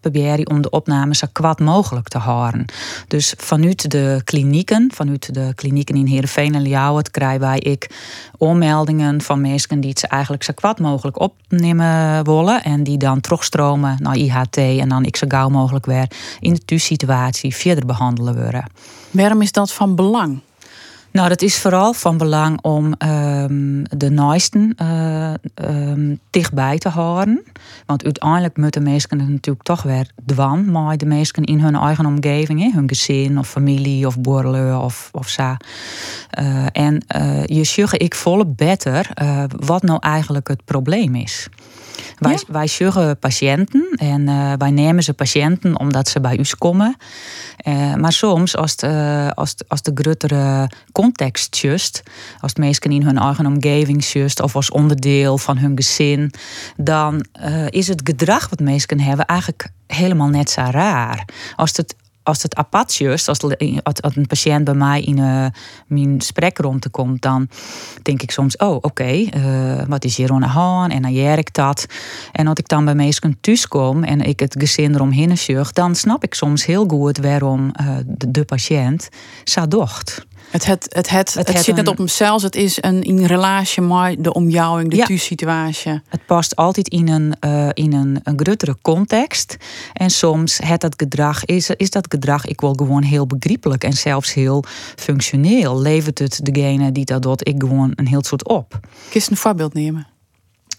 proberen 0.00 0.50
om 0.50 0.60
de 0.60 0.70
opname 0.70 1.14
zo 1.14 1.26
kwad 1.32 1.60
mogelijk 1.60 2.08
te 2.08 2.18
houden. 2.18 2.64
Dus 3.08 3.34
vanuit 3.36 3.90
de 3.90 4.20
klinieken, 4.24 4.90
vanuit 4.94 5.34
de 5.34 5.52
klinieken 5.54 5.94
in 5.94 6.06
Heerenveen 6.06 6.54
en 6.54 6.62
Ljouwert, 6.62 7.10
krijgen 7.10 7.40
wij 7.40 7.58
ik 7.58 7.90
onmeldingen 8.38 9.22
van 9.22 9.40
mensen 9.40 9.80
die 9.80 9.94
ze 9.98 10.06
eigenlijk 10.06 10.42
zo 10.42 10.52
kwad 10.54 10.78
mogelijk 10.78 11.20
opnemen 11.20 12.24
willen. 12.24 12.62
En 12.62 12.82
die 12.82 12.98
dan 12.98 13.20
terugstromen 13.30 13.96
naar 14.00 14.16
IHT 14.16 14.56
en 14.56 14.88
dan 14.88 15.04
ik 15.04 15.16
zo 15.16 15.26
gauw 15.28 15.48
mogelijk 15.48 15.86
weer 15.86 16.10
in 16.40 16.54
de 16.54 16.64
thuissituatie 16.64 17.54
verder 17.54 17.86
behandelen 17.86 18.34
worden. 18.42 18.64
Waarom 19.10 19.42
is 19.42 19.52
dat 19.52 19.72
van 19.72 19.94
belang? 19.94 20.40
Nou, 21.12 21.28
dat 21.28 21.42
is 21.42 21.58
vooral 21.58 21.92
van 21.92 22.18
belang 22.18 22.58
om 22.62 22.84
um, 22.84 23.82
de 23.96 24.10
naasten 24.10 24.74
uh, 24.82 25.32
um, 25.54 26.20
dichtbij 26.30 26.78
te 26.78 26.88
houden. 26.88 27.42
Want 27.86 28.04
uiteindelijk 28.04 28.56
moeten 28.56 28.82
mensen 28.82 29.18
het 29.18 29.28
natuurlijk 29.28 29.64
toch 29.64 29.82
weer 29.82 30.10
dwan, 30.26 30.70
maar 30.70 30.96
de 30.96 31.06
mensen 31.06 31.44
in 31.44 31.60
hun 31.60 31.74
eigen 31.74 32.06
omgeving, 32.06 32.72
hun 32.72 32.88
gezin 32.88 33.38
of 33.38 33.48
familie 33.48 34.06
of 34.06 34.20
borrelen 34.20 34.80
of, 34.80 35.08
of 35.12 35.28
zo. 35.28 35.54
Uh, 36.40 36.66
en 36.72 37.04
uh, 37.16 37.44
je 37.44 37.64
zegt 37.64 38.02
ik 38.02 38.14
volle 38.14 38.46
beter 38.46 39.10
wat 39.56 39.82
nou 39.82 39.98
eigenlijk 40.00 40.48
het 40.48 40.64
probleem 40.64 41.14
is. 41.14 41.48
Wij, 42.18 42.38
ja? 42.76 42.92
wij 42.96 43.14
patiënten 43.14 43.88
en 43.96 44.24
wij 44.58 44.70
nemen 44.70 45.02
ze 45.02 45.14
patiënten 45.14 45.78
omdat 45.78 46.08
ze 46.08 46.20
bij 46.20 46.38
ons 46.38 46.54
komen. 46.54 46.96
Maar 47.96 48.12
soms, 48.12 48.56
als, 48.56 48.70
het, 48.70 48.82
uh, 48.82 49.28
als, 49.28 49.54
als 49.68 49.82
de 49.82 49.90
grotere 49.94 50.70
context 51.00 51.56
just, 51.56 52.02
als 52.40 52.54
mensen 52.54 52.90
in 52.90 53.02
hun 53.02 53.18
eigen 53.18 53.46
omgeving 53.46 54.04
just, 54.04 54.40
of 54.40 54.56
als 54.56 54.70
onderdeel 54.70 55.38
van 55.38 55.58
hun 55.58 55.76
gezin, 55.76 56.32
dan 56.76 57.24
is 57.68 57.88
het 57.88 58.00
gedrag 58.04 58.48
wat 58.48 58.60
mensen 58.60 59.00
hebben 59.00 59.26
eigenlijk 59.26 59.68
helemaal 59.86 60.28
net 60.28 60.50
zo 60.50 60.62
raar. 60.70 61.24
Als 61.56 61.76
het 61.76 61.94
als 62.22 62.42
het 62.42 62.54
apart 62.54 63.00
als, 63.24 64.16
een 64.16 64.26
patiënt 64.26 64.64
bij 64.64 64.74
mij 64.74 65.02
in 65.02 65.16
uh, 65.16 65.46
mijn 65.86 66.20
spreekronde 66.20 66.88
komt, 66.88 67.22
dan 67.22 67.48
denk 68.02 68.22
ik 68.22 68.30
soms: 68.30 68.56
oh, 68.56 68.76
oké, 68.80 69.10
uh, 69.10 69.82
wat 69.88 70.04
is 70.04 70.16
hier 70.16 70.32
aan? 70.32 70.90
En 70.90 71.02
dan 71.02 71.12
jij 71.12 71.44
dat. 71.52 71.86
En 72.32 72.46
als 72.46 72.58
ik 72.58 72.68
dan 72.68 72.84
bij 72.84 72.94
mensen 72.94 73.36
thuis 73.40 73.68
kom 73.68 74.04
en 74.04 74.20
ik 74.20 74.40
het 74.40 74.54
gezin 74.58 74.94
eromheen 74.94 75.38
zucht, 75.38 75.74
dan 75.74 75.94
snap 75.94 76.24
ik 76.24 76.34
soms 76.34 76.66
heel 76.66 76.84
goed 76.88 77.18
waarom 77.18 77.72
de, 78.06 78.30
de, 78.30 78.44
patiënt 78.44 79.08
zo 79.44 79.68
docht. 79.68 80.26
Het, 80.50 80.66
het, 80.66 80.86
het, 80.88 81.10
het, 81.10 81.34
het, 81.34 81.64
zit 81.64 81.74
net 81.76 81.88
op 81.88 81.98
hemzelf. 81.98 82.42
Het 82.42 82.56
is 82.56 82.78
een 82.80 83.02
in 83.02 83.24
relatie 83.24 83.82
met 83.82 84.24
de 84.24 84.32
omjouwing, 84.32 84.90
de 84.90 84.96
ja, 84.96 85.16
situatie. 85.16 86.00
Het 86.08 86.26
past 86.26 86.56
altijd 86.56 86.88
in 86.88 87.08
een, 87.08 87.34
uh, 87.44 87.68
in 87.72 87.92
een, 87.92 88.20
een 88.22 88.40
grotere 88.40 88.76
context. 88.82 89.56
En 89.92 90.10
soms 90.10 90.58
het 90.64 90.80
dat 90.80 90.94
gedrag 90.96 91.44
is, 91.44 91.70
is 91.70 91.90
dat 91.90 92.06
gedrag 92.08 92.46
ik 92.46 92.60
wil 92.60 92.74
gewoon 92.74 93.02
heel 93.02 93.26
begrijpelijk 93.26 93.84
en 93.84 93.92
zelfs 93.92 94.34
heel 94.34 94.64
functioneel. 94.96 95.80
Levert 95.80 96.18
het 96.18 96.40
degene 96.42 96.92
die 96.92 97.04
dat 97.04 97.22
doet, 97.22 97.48
ik 97.48 97.54
gewoon 97.58 97.92
een 97.94 98.06
heel 98.06 98.24
soort 98.24 98.48
op. 98.48 98.78
Kun 99.10 99.20
je 99.20 99.26
een 99.30 99.36
voorbeeld 99.36 99.74
nemen? 99.74 100.06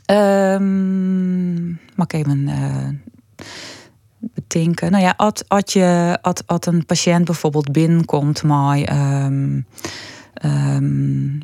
Um, 0.06 1.80
mag 1.96 2.08
ik 2.08 2.14
even. 2.14 2.48
Uh, 2.48 2.88
bedenken. 4.34 4.92
Nou 4.92 5.04
ja, 5.04 5.14
als, 5.18 5.44
als, 5.48 5.74
je, 5.74 6.18
als, 6.22 6.42
als 6.46 6.66
een 6.66 6.86
patiënt 6.86 7.26
bijvoorbeeld 7.26 7.72
binnenkomt 7.72 8.44
met 8.44 8.90
um, 8.90 9.66
um, 10.46 11.40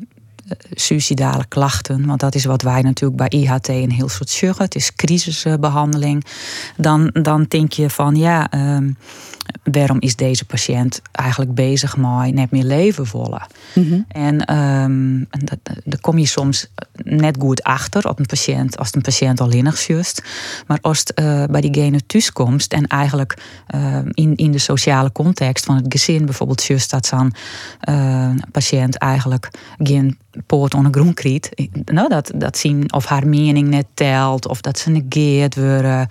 suicidale 0.70 1.44
klachten, 1.48 2.06
want 2.06 2.20
dat 2.20 2.34
is 2.34 2.44
wat 2.44 2.62
wij 2.62 2.82
natuurlijk 2.82 3.28
bij 3.28 3.40
IHT 3.40 3.68
een 3.68 3.92
heel 3.92 4.08
soort 4.08 4.30
zorgen. 4.30 4.64
Het 4.64 4.74
is 4.74 4.94
crisisbehandeling. 4.94 6.24
Dan, 6.76 7.10
dan 7.12 7.44
denk 7.48 7.72
je 7.72 7.90
van 7.90 8.14
ja. 8.16 8.52
Um, 8.76 8.96
waarom 9.62 10.00
is 10.00 10.16
deze 10.16 10.44
patiënt 10.44 11.02
eigenlijk 11.12 11.54
bezig 11.54 11.96
met 11.96 12.34
net 12.34 12.50
meer 12.50 12.64
leven 12.64 13.06
volle? 13.06 13.40
Mm 13.74 14.04
En 14.08 14.54
um, 14.56 15.26
daar 15.84 16.00
kom 16.00 16.18
je 16.18 16.26
soms 16.26 16.66
net 16.94 17.36
goed 17.40 17.62
achter 17.62 18.02
als 18.02 18.18
een 18.18 18.26
patiënt, 18.26 18.78
als 18.78 18.94
een 18.94 19.00
patiënt 19.00 19.40
al 19.40 19.48
linnig 19.48 19.86
just. 19.86 20.22
Maar 20.66 20.78
als 20.80 20.98
het 20.98 21.20
uh, 21.20 21.44
bij 21.44 21.60
diegene 21.60 22.06
thuiskomt 22.06 22.72
en 22.72 22.86
eigenlijk 22.86 23.42
uh, 23.74 23.98
in, 24.12 24.36
in 24.36 24.52
de 24.52 24.58
sociale 24.58 25.12
context 25.12 25.64
van 25.64 25.76
het 25.76 25.86
gezin 25.88 26.24
bijvoorbeeld 26.24 26.64
just 26.64 26.90
dat 26.90 27.06
zo'n 27.06 27.32
uh, 27.88 28.30
patiënt 28.52 28.96
eigenlijk 28.96 29.50
geen 29.78 30.18
poort 30.46 30.74
onder 30.74 30.92
groen 30.92 31.14
kriet. 31.14 31.70
Nou, 31.84 32.08
dat, 32.08 32.32
dat 32.34 32.58
zien 32.58 32.92
of 32.92 33.04
haar 33.04 33.26
mening 33.26 33.68
net 33.68 33.86
telt, 33.94 34.48
of 34.48 34.60
dat 34.60 34.78
ze 34.78 34.90
negeerd 34.90 35.56
worden, 35.56 36.06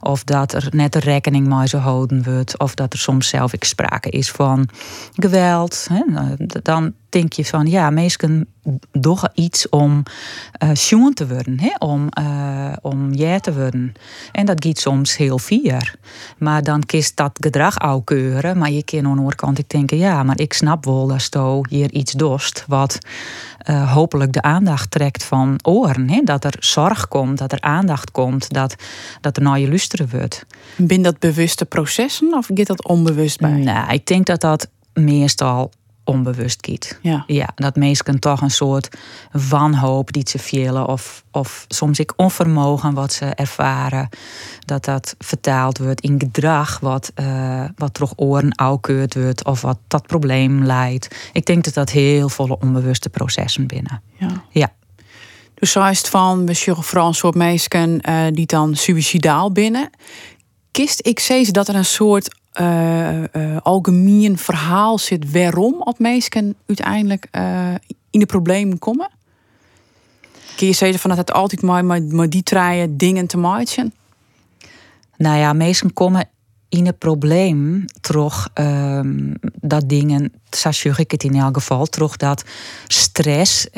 of 0.00 0.24
dat 0.24 0.52
er 0.52 0.68
net 0.70 0.94
rekening 0.94 1.46
mee 1.46 1.68
zo 1.68 1.78
houden 1.78 2.22
wordt, 2.22 2.58
of 2.58 2.74
dat 2.74 2.92
er 2.92 2.98
soms 2.98 3.28
zelf 3.28 3.52
sprake 3.58 4.10
is 4.10 4.30
van 4.30 4.68
geweld. 5.14 5.86
Hè? 5.88 6.02
Nou, 6.06 6.36
dan 6.62 6.92
denk 7.12 7.32
je 7.32 7.44
van 7.44 7.66
ja, 7.66 7.90
mensen 7.90 8.46
doen 8.92 9.18
iets 9.34 9.68
om 9.68 10.02
uh, 10.64 11.10
te 11.10 11.28
worden, 11.28 11.60
hè? 11.60 11.70
om, 11.78 12.08
uh, 12.18 12.72
om 12.82 13.12
jij 13.12 13.40
te 13.40 13.54
worden. 13.54 13.92
En 14.32 14.46
dat 14.46 14.64
gaat 14.64 14.78
soms 14.78 15.16
heel 15.16 15.38
vier. 15.38 15.94
Maar 16.38 16.62
dan 16.62 16.86
kiest 16.86 17.16
dat 17.16 17.38
gedrag 17.40 17.82
ook 17.82 18.06
keuren. 18.06 18.58
Maar 18.58 18.70
je 18.70 18.84
kan 18.84 18.98
aan 18.98 19.12
de 19.12 19.18
andere 19.18 19.36
kant 19.36 19.58
ik 19.58 19.68
denken, 19.68 19.98
ja, 19.98 20.22
maar 20.22 20.40
ik 20.40 20.52
snap 20.52 20.84
wel 20.84 21.06
dat 21.06 21.28
je 21.32 21.62
hier 21.68 21.92
iets 21.92 22.12
dost 22.12 22.64
wat 22.68 22.98
uh, 23.68 23.92
hopelijk 23.92 24.32
de 24.32 24.42
aandacht 24.42 24.90
trekt 24.90 25.24
van 25.24 25.58
oren. 25.62 26.10
Hè? 26.10 26.20
Dat 26.24 26.44
er 26.44 26.56
zorg 26.58 27.08
komt, 27.08 27.38
dat 27.38 27.52
er 27.52 27.60
aandacht 27.60 28.10
komt, 28.10 28.52
dat, 28.52 28.74
dat 29.20 29.36
er 29.36 29.42
naar 29.42 29.58
je 29.58 29.68
luisteren 29.68 30.08
wordt. 30.10 30.46
Ben 30.76 31.02
dat 31.02 31.18
bewuste 31.18 31.64
processen 31.64 32.34
of 32.34 32.48
gaat 32.54 32.66
dat 32.66 32.84
onbewust 32.84 33.38
bij? 33.38 33.50
Nou, 33.50 33.92
ik 33.92 34.06
denk 34.06 34.26
dat 34.26 34.40
dat 34.40 34.68
meestal 34.92 35.70
onbewust 36.10 36.60
kiet. 36.60 36.98
Ja. 37.02 37.24
ja, 37.26 37.48
dat 37.54 37.76
mensen 37.76 38.18
toch 38.18 38.40
een 38.40 38.50
soort 38.50 38.88
wanhoop 39.48 40.12
die 40.12 40.28
ze 40.28 40.38
vielen 40.38 40.86
of, 40.86 41.24
of 41.30 41.64
soms 41.68 41.98
ik 41.98 42.12
onvermogen 42.16 42.94
wat 42.94 43.12
ze 43.12 43.24
ervaren, 43.24 44.08
dat 44.64 44.84
dat 44.84 45.14
vertaald 45.18 45.78
wordt 45.78 46.00
in 46.00 46.20
gedrag 46.20 46.80
wat, 46.80 47.12
uh, 47.20 47.64
wat 47.76 47.94
toch 47.94 48.12
oren 48.16 48.54
aukeurd 48.54 49.14
wordt 49.14 49.44
of 49.44 49.60
wat 49.60 49.78
dat 49.88 50.06
probleem 50.06 50.64
leidt. 50.64 51.30
Ik 51.32 51.46
denk 51.46 51.64
dat 51.64 51.74
dat 51.74 51.90
heel 51.90 52.28
volle 52.28 52.58
onbewuste 52.58 53.08
processen 53.08 53.66
binnen. 53.66 54.02
Ja. 54.18 54.42
ja. 54.50 54.72
Dus 55.54 55.72
zo 55.72 55.84
is 55.84 55.98
het 55.98 56.08
van, 56.08 56.46
we 56.46 56.54
zien 56.54 56.76
vooral 56.76 57.06
een 57.06 57.14
soort 57.14 57.34
mensen 57.34 58.00
uh, 58.08 58.26
die 58.30 58.46
dan 58.46 58.76
suicidaal 58.76 59.52
binnen. 59.52 59.90
Kist 60.70 61.06
ik 61.06 61.20
ze 61.20 61.48
dat 61.50 61.68
er 61.68 61.74
een 61.74 61.84
soort 61.84 62.38
algemeen 63.62 64.38
verhaal 64.38 64.98
zit 64.98 65.32
waarom 65.32 65.82
op 65.82 65.98
mensen 65.98 66.56
uiteindelijk 66.66 67.26
uh, 67.32 67.74
in 68.10 68.20
de 68.20 68.26
problemen 68.26 68.78
komen? 68.78 69.08
Kun 70.56 70.66
je 70.66 70.72
zeggen 70.72 70.98
van 70.98 71.10
dat 71.10 71.18
het 71.18 71.32
altijd 71.32 71.62
maar, 71.62 71.84
maar 71.84 72.28
die 72.28 72.42
drie 72.42 72.96
dingen 72.96 73.26
te 73.26 73.38
maken? 73.38 73.92
Nou 75.16 75.38
ja, 75.38 75.52
mensen 75.52 75.92
komen 75.92 76.28
in 76.68 76.86
het 76.86 76.98
probleem 76.98 77.84
toch 78.00 78.48
um, 78.54 79.34
dat 79.60 79.88
dingen, 79.88 80.32
zo 80.50 80.92
ik 80.96 81.10
het 81.10 81.24
in 81.24 81.34
elk 81.34 81.54
geval, 81.54 81.86
toch 81.86 82.16
dat 82.16 82.44
stress 82.86 83.70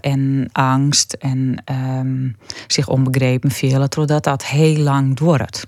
en 0.00 0.48
angst 0.52 1.12
en 1.12 1.62
um, 1.72 2.36
zich 2.66 2.88
onbegrepen 2.88 3.50
voelen, 3.50 3.90
totdat 3.90 4.24
dat 4.24 4.44
heel 4.44 4.76
lang 4.76 5.16
duurt. 5.16 5.66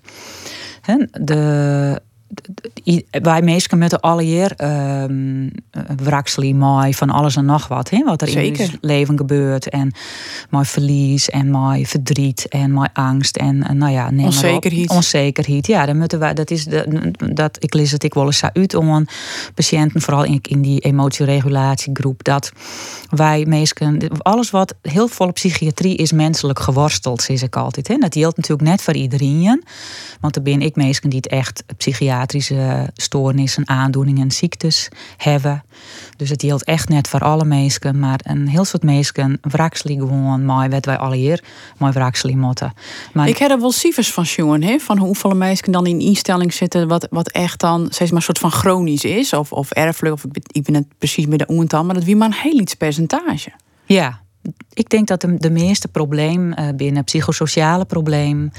De, 1.10 2.02
wij 3.10 3.42
mensen 3.42 3.78
met 3.78 4.00
alleer 4.00 4.54
um, 5.08 5.50
mooi 6.54 6.94
van 6.94 7.10
alles 7.10 7.36
en 7.36 7.44
nog 7.44 7.68
wat. 7.68 7.90
Hè? 7.90 8.04
Wat 8.04 8.22
er 8.22 8.28
Zeker. 8.28 8.60
in 8.60 8.70
ons 8.70 8.78
leven 8.80 9.16
gebeurt. 9.16 9.68
En 9.68 9.92
mooi 10.50 10.64
verlies 10.64 11.30
en 11.30 11.50
mooi 11.50 11.86
verdriet 11.86 12.48
en 12.48 12.70
mooi 12.70 12.88
angst. 12.92 13.36
En, 13.36 13.62
en 13.62 13.78
nou 13.78 13.92
ja, 13.92 14.10
neem 14.10 14.24
onzekerheid. 14.24 14.90
Onzekerheid. 14.90 15.66
Ja, 15.66 15.86
dan 15.86 15.98
moeten 15.98 16.18
wij, 16.18 16.34
dat 16.34 16.50
is 16.50 16.64
de, 16.64 17.10
dat, 17.34 17.56
ik 17.60 17.74
lees 17.74 17.90
het 17.90 18.04
ik 18.04 18.14
wel 18.14 18.26
eens 18.26 18.42
uit 18.42 18.74
om 18.74 19.06
patiënten, 19.54 20.00
vooral 20.00 20.24
in, 20.24 20.38
in 20.42 20.62
die 20.62 20.80
emotieregulatiegroep, 20.80 22.24
dat 22.24 22.52
wij 23.10 23.44
mensen, 23.48 24.08
alles 24.18 24.50
wat 24.50 24.74
heel 24.82 25.08
volle 25.08 25.32
psychiatrie 25.32 25.96
is 25.96 26.12
menselijk 26.12 26.58
geworsteld, 26.58 27.22
zeg 27.22 27.42
ik 27.42 27.56
altijd. 27.56 28.00
Dat 28.00 28.14
geldt 28.14 28.36
natuurlijk 28.36 28.68
net 28.68 28.82
voor 28.82 28.94
iedereen. 28.94 29.64
Want 30.20 30.36
er 30.36 30.42
ben 30.42 30.62
ik 30.62 30.76
mensen 30.76 31.10
die 31.10 31.18
het 31.18 31.28
echt 31.28 31.64
psychiatrische 32.16 32.90
stoornissen, 32.94 33.68
aandoeningen, 33.68 34.30
ziektes 34.30 34.88
hebben. 35.16 35.64
Dus 36.16 36.30
het 36.30 36.42
geldt 36.42 36.64
echt 36.64 36.88
net 36.88 37.08
voor 37.08 37.20
alle 37.20 37.44
mensen, 37.44 37.98
maar 37.98 38.20
een 38.22 38.48
heel 38.48 38.64
soort 38.64 38.82
mensen 38.82 39.38
wrakselen 39.40 39.98
gewoon 39.98 40.44
mooi, 40.44 40.68
wat 40.68 40.84
wij 40.84 40.96
alle 40.96 41.16
hier 41.16 41.44
mooi 41.78 41.92
wrakselen 41.92 42.38
moeten. 42.38 42.72
Maar 43.12 43.28
ik 43.28 43.38
heb 43.38 43.50
er 43.50 43.60
wel 43.60 43.72
cijfers 43.72 44.12
van 44.12 44.24
jongen, 44.24 44.62
hè, 44.62 44.78
van 44.78 44.98
hoeveel 44.98 45.34
mensen 45.34 45.72
dan 45.72 45.86
in 45.86 46.00
instelling 46.00 46.52
zitten, 46.52 46.88
wat, 46.88 47.06
wat 47.10 47.30
echt 47.30 47.60
dan 47.60 47.86
steeds 47.90 48.10
maar 48.10 48.18
een 48.18 48.24
soort 48.24 48.38
van 48.38 48.50
chronisch 48.50 49.04
is, 49.04 49.32
of, 49.32 49.52
of 49.52 49.70
erfelijk, 49.70 50.14
of 50.14 50.24
ik 50.46 50.62
ben 50.62 50.74
het 50.74 50.86
precies 50.98 51.26
met 51.26 51.38
de 51.38 51.50
oental, 51.50 51.84
maar 51.84 51.94
dat 51.94 52.04
wie 52.04 52.16
maar 52.16 52.28
een 52.28 52.50
heel 52.50 52.60
iets 52.60 52.74
percentage. 52.74 53.50
Ja, 53.84 54.20
ik 54.72 54.88
denk 54.88 55.06
dat 55.06 55.20
de, 55.20 55.36
de 55.38 55.50
meeste 55.50 55.88
probleem 55.88 56.52
uh, 56.52 56.68
binnen 56.76 57.04
psychosociale 57.04 57.84
probleem 57.84 58.50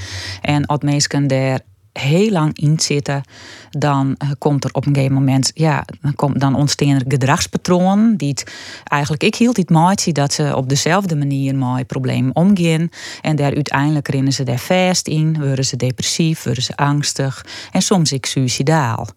en 0.42 0.66
als 0.66 0.80
mensen 0.82 1.28
daar 1.28 1.60
heel 2.00 2.32
lang 2.32 2.58
in 2.58 2.80
zitten, 2.80 3.24
dan 3.70 4.16
uh, 4.24 4.30
komt 4.38 4.64
er 4.64 4.70
op 4.74 4.86
een 4.86 4.94
gegeven 4.96 5.16
moment, 5.16 5.52
ja, 5.54 5.86
dan, 6.02 6.16
komt, 6.16 6.40
dan 6.40 6.56
ontstaan 6.56 6.90
er 6.90 7.04
gedragspatronen 7.08 8.18
die 8.18 8.30
het, 8.30 8.54
eigenlijk, 8.84 9.24
ik 9.24 9.36
hield 9.36 9.58
het 9.58 9.70
mooi 9.70 10.12
dat 10.12 10.34
ze 10.34 10.56
op 10.56 10.70
dezelfde 10.70 11.16
manier 11.16 11.56
met 11.56 11.88
problemen 11.88 12.36
omgaan 12.36 12.90
en 13.22 13.36
daar 13.36 13.54
uiteindelijk 13.56 14.08
rennen 14.08 14.34
ze 14.34 14.44
daar 14.44 14.60
vast 14.60 15.08
in, 15.08 15.40
worden 15.40 15.66
ze 15.66 15.76
depressief, 15.76 16.44
worden 16.44 16.64
ze 16.64 16.76
angstig 16.76 17.46
en 17.72 17.82
soms 17.82 18.12
ik 18.12 18.26
suicidaal. 18.26 19.08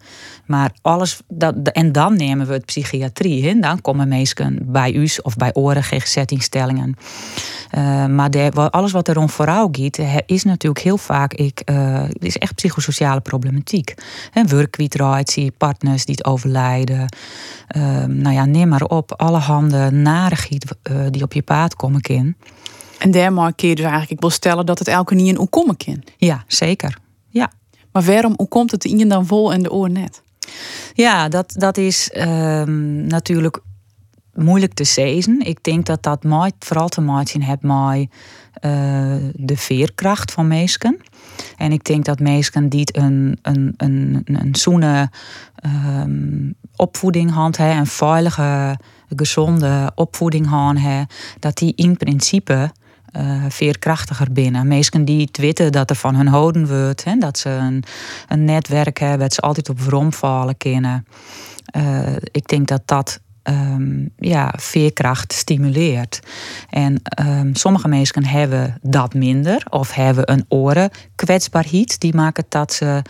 Maar 0.51 0.73
alles, 0.83 1.21
dat, 1.29 1.55
en 1.69 1.93
dan 1.93 2.17
nemen 2.17 2.47
we 2.47 2.53
het 2.53 2.65
psychiatrie 2.65 3.43
in. 3.43 3.61
Dan 3.61 3.81
komen 3.81 4.09
mensen 4.09 4.59
bij 4.63 4.93
u 4.93 5.09
of 5.23 5.37
bij 5.37 5.55
oren 5.55 5.83
GGZ-instellingen. 5.83 6.97
Uh, 7.75 8.07
maar 8.07 8.31
de, 8.31 8.51
alles 8.71 8.93
wat 8.93 9.09
er 9.09 9.19
om 9.19 9.29
vooruit 9.29 9.97
gaat, 9.97 10.23
is 10.27 10.45
natuurlijk 10.45 10.85
heel 10.85 10.99
vaak 10.99 11.33
ik, 11.35 11.63
uh, 11.71 12.03
is 12.19 12.37
echt 12.37 12.55
psychosociale 12.55 13.21
problematiek. 13.21 13.95
Werkwieteratie, 14.47 15.51
partners 15.51 16.05
die 16.05 16.15
het 16.15 16.27
overlijden. 16.27 17.15
Uh, 17.77 18.05
nou 18.05 18.35
ja, 18.35 18.45
neem 18.45 18.69
maar 18.69 18.85
op. 18.85 19.13
Alle 19.13 19.39
handen 19.39 20.03
narigheid 20.03 20.77
die 21.11 21.23
op 21.23 21.33
je 21.33 21.43
paad 21.43 21.75
komen 21.75 22.01
kind. 22.01 22.37
En 22.99 23.11
daarmee 23.11 23.53
je 23.57 23.75
dus 23.75 23.85
eigenlijk 23.85 24.11
ik 24.11 24.21
wil 24.21 24.31
stellen 24.31 24.67
dat 24.67 24.79
het 24.79 24.89
elke 24.89 25.15
niet 25.15 25.39
een 25.39 25.49
komen 25.49 25.77
kan. 25.77 26.03
Ja, 26.17 26.45
zeker. 26.47 26.99
Ja. 27.29 27.53
Maar 27.93 28.03
waarom, 28.03 28.35
hoe 28.37 28.49
komt 28.49 28.71
het 28.71 28.85
in 28.85 29.09
dan 29.09 29.27
vol 29.27 29.53
en 29.53 29.63
de 29.63 29.73
oor 29.73 29.91
net? 29.91 30.23
Ja, 30.95 31.29
dat, 31.29 31.55
dat 31.57 31.77
is 31.77 32.11
um, 32.17 33.07
natuurlijk 33.07 33.61
moeilijk 34.35 34.75
te 34.75 34.85
zeggen. 34.85 35.41
Ik 35.41 35.63
denk 35.63 35.87
dat 35.87 36.03
dat 36.03 36.25
maakt, 36.25 36.65
vooral 36.65 36.89
te 36.89 37.01
maken 37.01 37.43
heeft 37.43 37.63
met 37.63 38.09
uh, 38.65 39.17
de 39.35 39.57
veerkracht 39.57 40.33
van 40.33 40.49
mensen. 40.49 41.01
En 41.57 41.73
ik 41.73 41.85
denk 41.85 42.05
dat 42.05 42.21
mensen 42.21 42.69
die 42.69 42.89
een, 42.93 43.39
een, 43.43 43.75
een, 43.77 44.23
een 44.25 44.55
zoene 44.55 45.11
um, 45.97 46.55
opvoeding 46.77 47.35
hebben, 47.35 47.77
een 47.77 47.87
veilige, 47.87 48.79
gezonde 49.17 49.93
opvoeding 49.95 50.49
hebben, 50.51 51.07
dat 51.39 51.57
die 51.57 51.73
in 51.77 51.97
principe 51.97 52.71
uh, 53.17 53.45
veerkrachtiger 53.49 54.33
binnen. 54.33 54.69
Mensen 54.69 55.05
die 55.05 55.21
het 55.21 55.37
weten 55.37 55.73
dat 55.73 55.91
er 55.91 55.97
van 55.97 56.15
hun 56.15 56.27
houden 56.29 56.69
wordt, 56.69 57.05
hè, 57.05 57.17
dat 57.17 57.39
ze 57.39 57.49
een, 57.49 57.85
een 58.29 58.45
netwerk 58.45 58.99
hebben, 58.99 59.19
dat 59.19 59.35
ze 59.35 59.41
altijd 59.41 59.69
op 59.69 59.81
wrom 59.81 60.13
vallen 60.13 60.57
kunnen. 60.57 61.07
Uh, 61.77 62.17
ik 62.17 62.49
denk 62.49 62.69
dat 62.69 62.83
dat 62.85 63.21
um, 63.43 64.11
ja, 64.19 64.55
veerkracht 64.57 65.33
stimuleert. 65.33 66.21
En 66.71 67.03
um, 67.27 67.55
sommige 67.55 67.89
mensen 67.89 68.25
hebben 68.25 68.79
dat 68.83 69.15
minder 69.15 69.67
of 69.71 69.93
hebben 69.95 70.33
een 70.33 70.45
oren 70.49 70.91
kwetsbaarheid. 71.15 72.01
Die 72.01 72.15
maken 72.15 72.45
dat 72.49 72.73
ze 72.73 73.03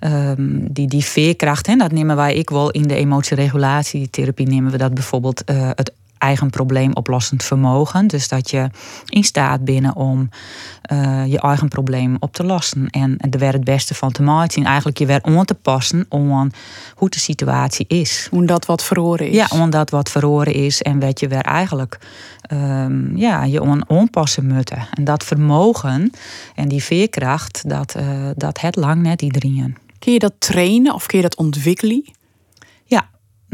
um, 0.00 0.72
die, 0.72 0.88
die 0.88 1.04
veerkracht, 1.04 1.68
en 1.68 1.78
dat 1.78 1.92
nemen 1.92 2.16
wij 2.16 2.34
ik 2.34 2.50
wel 2.50 2.70
in 2.70 2.88
de 2.88 2.94
emotieregulatietherapie, 2.94 4.46
nemen 4.46 4.70
we 4.70 4.78
dat 4.78 4.94
bijvoorbeeld 4.94 5.50
uh, 5.50 5.70
het 5.74 5.92
eigen 6.24 6.50
probleemoplossend 6.50 7.42
vermogen. 7.42 8.06
Dus 8.06 8.28
dat 8.28 8.50
je 8.50 8.70
in 9.08 9.24
staat 9.24 9.64
binnen 9.64 9.96
om 9.96 10.28
uh, 10.92 11.26
je 11.26 11.40
eigen 11.40 11.68
probleem 11.68 12.16
op 12.18 12.32
te 12.32 12.44
lossen. 12.44 12.90
En, 12.90 13.16
er 13.30 13.38
werd 13.38 13.52
het 13.52 13.64
beste 13.64 13.94
van 13.94 14.12
te 14.12 14.22
maken. 14.22 14.64
Eigenlijk 14.64 14.98
je 14.98 15.06
weer 15.06 15.22
aan 15.22 15.44
te 15.44 15.54
passen 15.54 16.06
om 16.08 16.50
hoe 16.94 17.08
de 17.08 17.18
situatie 17.18 17.86
is. 17.88 18.28
Omdat 18.30 18.66
wat 18.66 18.84
verloren 18.84 19.28
is. 19.28 19.34
Ja, 19.34 19.46
omdat 19.50 19.90
wat 19.90 20.10
verloren 20.10 20.54
is. 20.54 20.82
En 20.82 21.00
wat 21.00 21.20
je 21.20 21.28
weer 21.28 21.42
eigenlijk 21.42 21.98
um, 22.52 23.16
ja, 23.16 23.44
je 23.44 23.62
on, 23.62 23.88
onpassen 23.88 24.46
moeten. 24.46 24.88
En 24.94 25.04
dat 25.04 25.24
vermogen 25.24 26.12
en 26.54 26.68
die 26.68 26.82
veerkracht, 26.82 27.68
dat, 27.68 27.94
uh, 27.96 28.30
dat 28.36 28.60
het 28.60 28.76
lang 28.76 29.02
net 29.02 29.22
iedereen. 29.22 29.76
Kun 29.98 30.12
je 30.12 30.18
dat 30.18 30.34
trainen 30.38 30.94
of 30.94 31.06
kun 31.06 31.18
je 31.18 31.24
dat 31.24 31.36
ontwikkelen? 31.36 32.04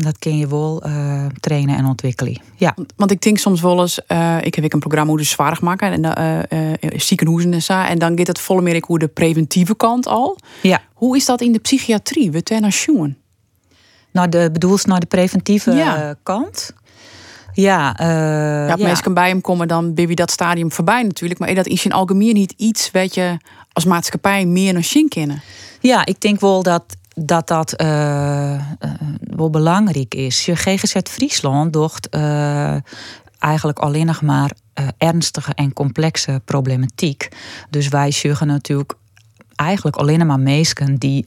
Dat 0.02 0.18
kun 0.18 0.38
je 0.38 0.48
wel 0.48 0.82
uh, 0.86 1.26
trainen 1.40 1.76
en 1.76 1.84
ontwikkelen. 1.84 2.40
Ja. 2.56 2.72
Want, 2.76 2.92
want, 2.96 3.10
ik 3.10 3.20
denk 3.20 3.38
soms 3.38 3.60
wel 3.60 3.80
eens, 3.80 4.00
uh, 4.08 4.36
ik 4.42 4.54
heb 4.54 4.64
ik 4.64 4.72
een 4.72 4.78
programma 4.78 5.10
hoe 5.10 5.18
de 5.18 5.24
zwaar 5.26 5.58
maken 5.60 6.04
en 6.04 6.46
uh, 6.52 6.90
ziekenhuizen 6.96 7.52
en 7.52 7.62
zo. 7.62 7.72
En 7.72 7.98
dan 7.98 8.18
gaat 8.18 8.26
het 8.26 8.40
volle 8.40 8.62
meer 8.62 8.84
hoe 8.86 8.98
de 8.98 9.08
preventieve 9.08 9.76
kant 9.76 10.06
al. 10.06 10.38
Ja. 10.62 10.80
Hoe 10.94 11.16
is 11.16 11.24
dat 11.24 11.40
in 11.40 11.52
de 11.52 11.58
psychiatrie? 11.58 12.30
We 12.30 12.42
ten 12.42 12.60
naar 12.60 12.84
Nou, 14.12 14.28
de 14.28 14.48
bedoels 14.52 14.84
naar 14.84 15.00
de 15.00 15.06
preventieve 15.06 15.72
ja. 15.72 16.14
kant. 16.22 16.74
Ja, 17.52 17.94
ja, 17.98 18.66
ja. 18.66 18.76
mensen 18.76 19.14
bij 19.14 19.28
hem 19.28 19.40
komen, 19.40 19.68
dan 19.68 19.94
ben 19.94 20.08
je 20.08 20.14
dat 20.14 20.30
stadium 20.30 20.72
voorbij 20.72 21.02
natuurlijk. 21.02 21.40
Maar 21.40 21.54
dat 21.54 21.66
is 21.66 21.84
in 21.84 21.92
algemeen 21.92 22.34
niet 22.34 22.54
iets 22.56 22.90
wat 22.90 23.14
je 23.14 23.36
als 23.72 23.84
maatschappij 23.84 24.46
meer 24.46 24.72
naar 24.72 24.84
zien 24.84 25.08
kennen. 25.08 25.42
Ja, 25.80 26.06
ik 26.06 26.20
denk 26.20 26.40
wel 26.40 26.62
dat 26.62 26.84
dat 27.22 27.48
dat 27.48 27.82
uh, 27.82 28.52
uh, 28.52 28.60
wel 29.20 29.50
belangrijk 29.50 30.14
is. 30.14 30.44
Je 30.44 30.56
GGZ 30.56 30.96
Friesland 31.02 31.72
docht 31.72 32.14
uh, 32.14 32.76
eigenlijk 33.38 33.78
alleen 33.78 34.06
nog 34.06 34.22
maar 34.22 34.50
ernstige 34.98 35.54
en 35.54 35.72
complexe 35.72 36.40
problematiek. 36.44 37.28
Dus 37.70 37.88
wij 37.88 38.10
zorgen 38.10 38.46
natuurlijk 38.46 38.94
eigenlijk 39.56 39.96
alleen 39.96 40.26
maar 40.26 40.40
mensen 40.40 40.94
die, 40.98 41.26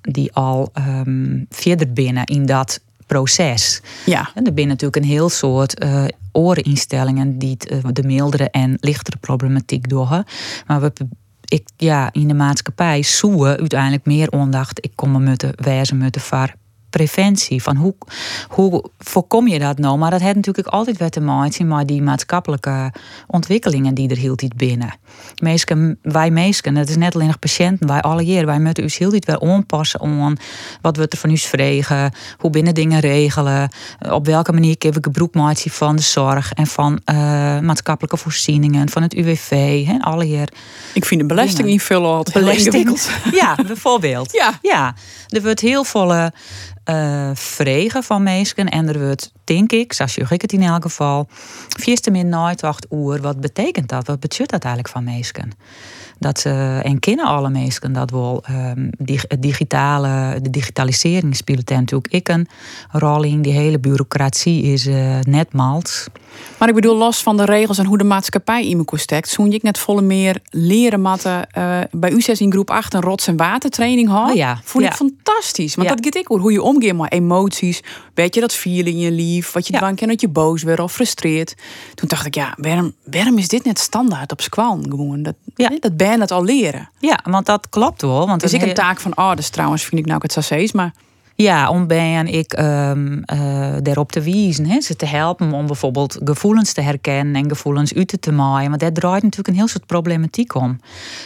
die 0.00 0.32
al 0.32 0.72
um, 0.78 1.46
verder 1.50 1.92
binnen 1.92 2.24
in 2.24 2.46
dat 2.46 2.80
proces. 3.06 3.80
Ja. 4.06 4.30
En 4.34 4.44
er 4.44 4.52
zijn 4.54 4.68
natuurlijk 4.68 4.96
een 4.96 5.10
heel 5.10 5.28
soort 5.28 5.84
uh, 5.84 6.04
oreninstellingen 6.32 7.38
die 7.38 7.56
uh, 7.70 7.78
de 7.92 8.02
mildere 8.02 8.50
en 8.50 8.76
lichtere 8.80 9.16
problematiek 9.16 9.88
doen. 9.88 10.24
Maar 10.66 10.80
we 10.80 10.92
ik, 11.46 11.68
ja, 11.76 12.12
in 12.12 12.28
de 12.28 12.34
maatschappij 12.34 13.02
zoeken 13.02 13.58
uiteindelijk 13.58 14.04
meer 14.06 14.30
aandacht. 14.30 14.84
Ik 14.84 14.92
kom 14.94 15.10
me 15.10 15.18
moeten 15.18 15.52
wijzen 15.56 15.98
moeten 15.98 16.20
voor 16.20 16.54
preventie. 16.96 17.62
Van 17.62 17.76
hoe, 17.76 17.94
hoe 18.48 18.84
voorkom 18.98 19.48
je 19.48 19.58
dat 19.58 19.78
nou? 19.78 19.98
Maar 19.98 20.10
dat 20.10 20.20
heeft 20.20 20.34
natuurlijk 20.34 20.66
altijd 20.66 20.96
weer 20.96 21.10
te 21.10 21.20
maken 21.20 21.68
met 21.68 21.88
die 21.88 22.02
maatschappelijke 22.02 22.92
ontwikkelingen 23.26 23.94
die 23.94 24.08
er 24.08 24.16
hield 24.16 24.42
iets 24.42 24.56
binnen. 24.56 24.94
Meesken, 25.42 25.98
wij 26.02 26.30
meesken, 26.30 26.76
het 26.76 26.88
is 26.88 26.96
net 26.96 27.14
alleen 27.14 27.26
nog 27.26 27.38
patiënten, 27.38 27.86
wij 27.86 28.00
alle 28.00 28.24
jaren, 28.24 28.46
wij 28.46 28.60
moeten 28.60 28.84
u 28.84 28.88
heel 28.98 29.14
iets 29.14 29.26
weer 29.26 29.40
aanpassen 29.40 30.00
aan 30.00 30.36
wat 30.80 30.96
we 30.96 31.08
er 31.08 31.18
van 31.18 31.30
u 31.30 31.38
vregen, 31.38 32.12
hoe 32.38 32.50
binnen 32.50 32.74
dingen 32.74 33.00
regelen, 33.00 33.68
op 34.10 34.26
welke 34.26 34.52
manier 34.52 34.76
geef 34.78 34.96
ik 34.96 35.04
gebruik 35.04 35.34
van 35.70 35.96
de 35.96 36.02
zorg 36.02 36.52
en 36.52 36.66
van 36.66 37.00
uh, 37.10 37.16
maatschappelijke 37.60 38.16
voorzieningen, 38.16 38.88
van 38.88 39.02
het 39.02 39.14
UWV, 39.14 39.84
alle 40.00 40.24
hier. 40.24 40.48
Ik 40.94 41.04
vind 41.04 41.20
de 41.20 41.26
belasting 41.26 41.68
invullen 41.68 42.10
altijd 42.10 42.44
belasting, 42.44 42.98
Ja, 43.32 43.54
bijvoorbeeld. 43.66 44.32
Ja. 44.36 44.58
ja, 44.62 44.94
er 45.28 45.42
wordt 45.42 45.60
heel 45.60 45.84
volle 45.84 46.32
uh, 46.90 47.30
vregen 47.34 48.02
van 48.02 48.22
mensen. 48.22 48.68
En 48.68 48.88
er 48.88 48.98
wordt, 48.98 49.32
denk 49.44 49.72
ik, 49.72 49.92
zoals 49.92 50.16
ik 50.16 50.42
het 50.42 50.52
in 50.52 50.62
elk 50.62 50.82
geval, 50.82 51.26
vierste 51.68 52.10
min 52.10 52.28
nooit 52.28 52.60
wacht 52.60 52.86
oer. 52.90 53.20
Wat 53.20 53.40
betekent 53.40 53.88
dat? 53.88 54.06
Wat 54.06 54.20
betekent 54.20 54.50
dat 54.50 54.64
eigenlijk 54.64 54.94
van 54.94 55.04
mensen? 55.04 55.52
Dat 56.18 56.40
ze, 56.40 56.80
en 56.82 56.98
kennen 56.98 57.24
alle 57.24 57.50
mensen 57.50 57.92
dat 57.92 58.10
wel. 58.10 58.44
Um, 58.50 58.90
die, 58.98 59.20
het 59.28 59.42
digitale, 59.42 60.40
de 60.40 60.50
digitalisering 60.50 61.36
speelt 61.36 61.68
natuurlijk 61.68 62.12
ik 62.12 62.28
een 62.28 62.48
rol 62.90 63.22
in. 63.22 63.42
Die 63.42 63.52
hele 63.52 63.78
bureaucratie 63.78 64.62
is 64.62 64.86
uh, 64.86 65.18
net 65.20 65.52
mals. 65.52 66.06
Maar 66.58 66.68
ik 66.68 66.74
bedoel, 66.74 66.96
los 66.96 67.22
van 67.22 67.36
de 67.36 67.44
regels 67.44 67.78
en 67.78 67.84
hoe 67.86 67.98
de 67.98 68.04
maatschappij 68.04 68.68
in 68.68 68.78
elkaar 68.78 68.98
steekt, 68.98 69.28
zoen 69.28 69.52
ik 69.52 69.62
net 69.62 69.78
volle 69.78 70.02
meer 70.02 70.40
leren 70.50 71.00
matten 71.00 71.46
uh, 71.58 71.78
bij 71.90 72.10
u 72.10 72.20
zes 72.20 72.40
in 72.40 72.52
groep 72.52 72.70
8 72.70 72.94
een 72.94 73.00
rots- 73.00 73.26
en 73.26 73.36
watertraining 73.36 74.08
had. 74.08 74.30
Oh 74.30 74.34
ja, 74.36 74.60
Vond 74.64 74.84
ja. 74.84 74.90
ik 74.90 74.96
fantastisch. 74.96 75.74
Want 75.74 75.88
Ja. 75.88 75.94
dat 75.94 76.04
gaat 76.04 76.14
ik 76.14 76.26
hoor, 76.26 76.40
hoe 76.40 76.52
je 76.52 76.62
omgeeft 76.62 76.94
met 76.94 77.12
emoties. 77.12 77.82
Weet 78.14 78.34
je 78.34 78.40
dat 78.40 78.52
feeling 78.54 78.86
in 78.96 78.98
je 78.98 79.10
lief, 79.10 79.52
wat 79.52 79.66
je 79.66 79.72
Ja. 79.72 79.78
dwang 79.78 79.96
kan 79.96 80.08
dat 80.08 80.20
je 80.20 80.28
boos 80.28 80.62
werd 80.62 80.80
of 80.80 80.92
frustreert. 80.92 81.54
Toen 81.94 82.08
dacht 82.08 82.26
ik, 82.26 82.34
ja, 82.34 82.54
waarom, 82.56 82.92
waarom 83.10 83.38
is 83.38 83.48
dit 83.48 83.64
net 83.64 83.78
standaard 83.78 84.32
op 84.32 84.40
squal 84.40 84.78
gewoon? 84.88 85.22
Dat, 85.22 85.34
dat 85.80 85.98
ben 86.08 86.20
het 86.20 86.30
al 86.30 86.44
leren. 86.44 86.90
Ja, 86.98 87.18
want 87.24 87.46
dat 87.46 87.68
klopt 87.68 88.02
wel. 88.02 88.26
Want 88.26 88.40
Dus 88.40 88.52
ik 88.52 88.62
een 88.62 88.74
taak 88.74 89.00
van 89.00 89.14
ouders 89.14 89.48
trouwens, 89.48 89.84
vind 89.84 90.00
ik 90.00 90.06
nou 90.06 90.18
het 90.22 90.32
sassees, 90.32 90.72
maar 90.72 90.92
Ja, 91.38 91.68
om 91.68 91.86
ben 91.86 92.26
ik 92.26 92.52
ehm 92.52 93.22
eh, 93.22 93.74
daarop 93.82 94.12
te 94.12 94.22
wijzen. 94.22 94.66
Hè, 94.66 94.80
ze 94.80 94.96
te 94.96 95.06
helpen 95.06 95.52
om 95.52 95.66
bijvoorbeeld 95.66 96.18
gevoelens 96.24 96.72
te 96.72 96.80
herkennen 96.80 97.34
en 97.42 97.48
gevoelens 97.48 97.94
uit 97.94 98.16
te 98.20 98.32
maaien. 98.32 98.68
Want 98.68 98.80
daar 98.80 98.92
draait 98.92 99.22
natuurlijk 99.22 99.48
een 99.48 99.54
heel 99.54 99.68
soort 99.68 99.86
problematiek 99.86 100.54
om. 100.54 100.80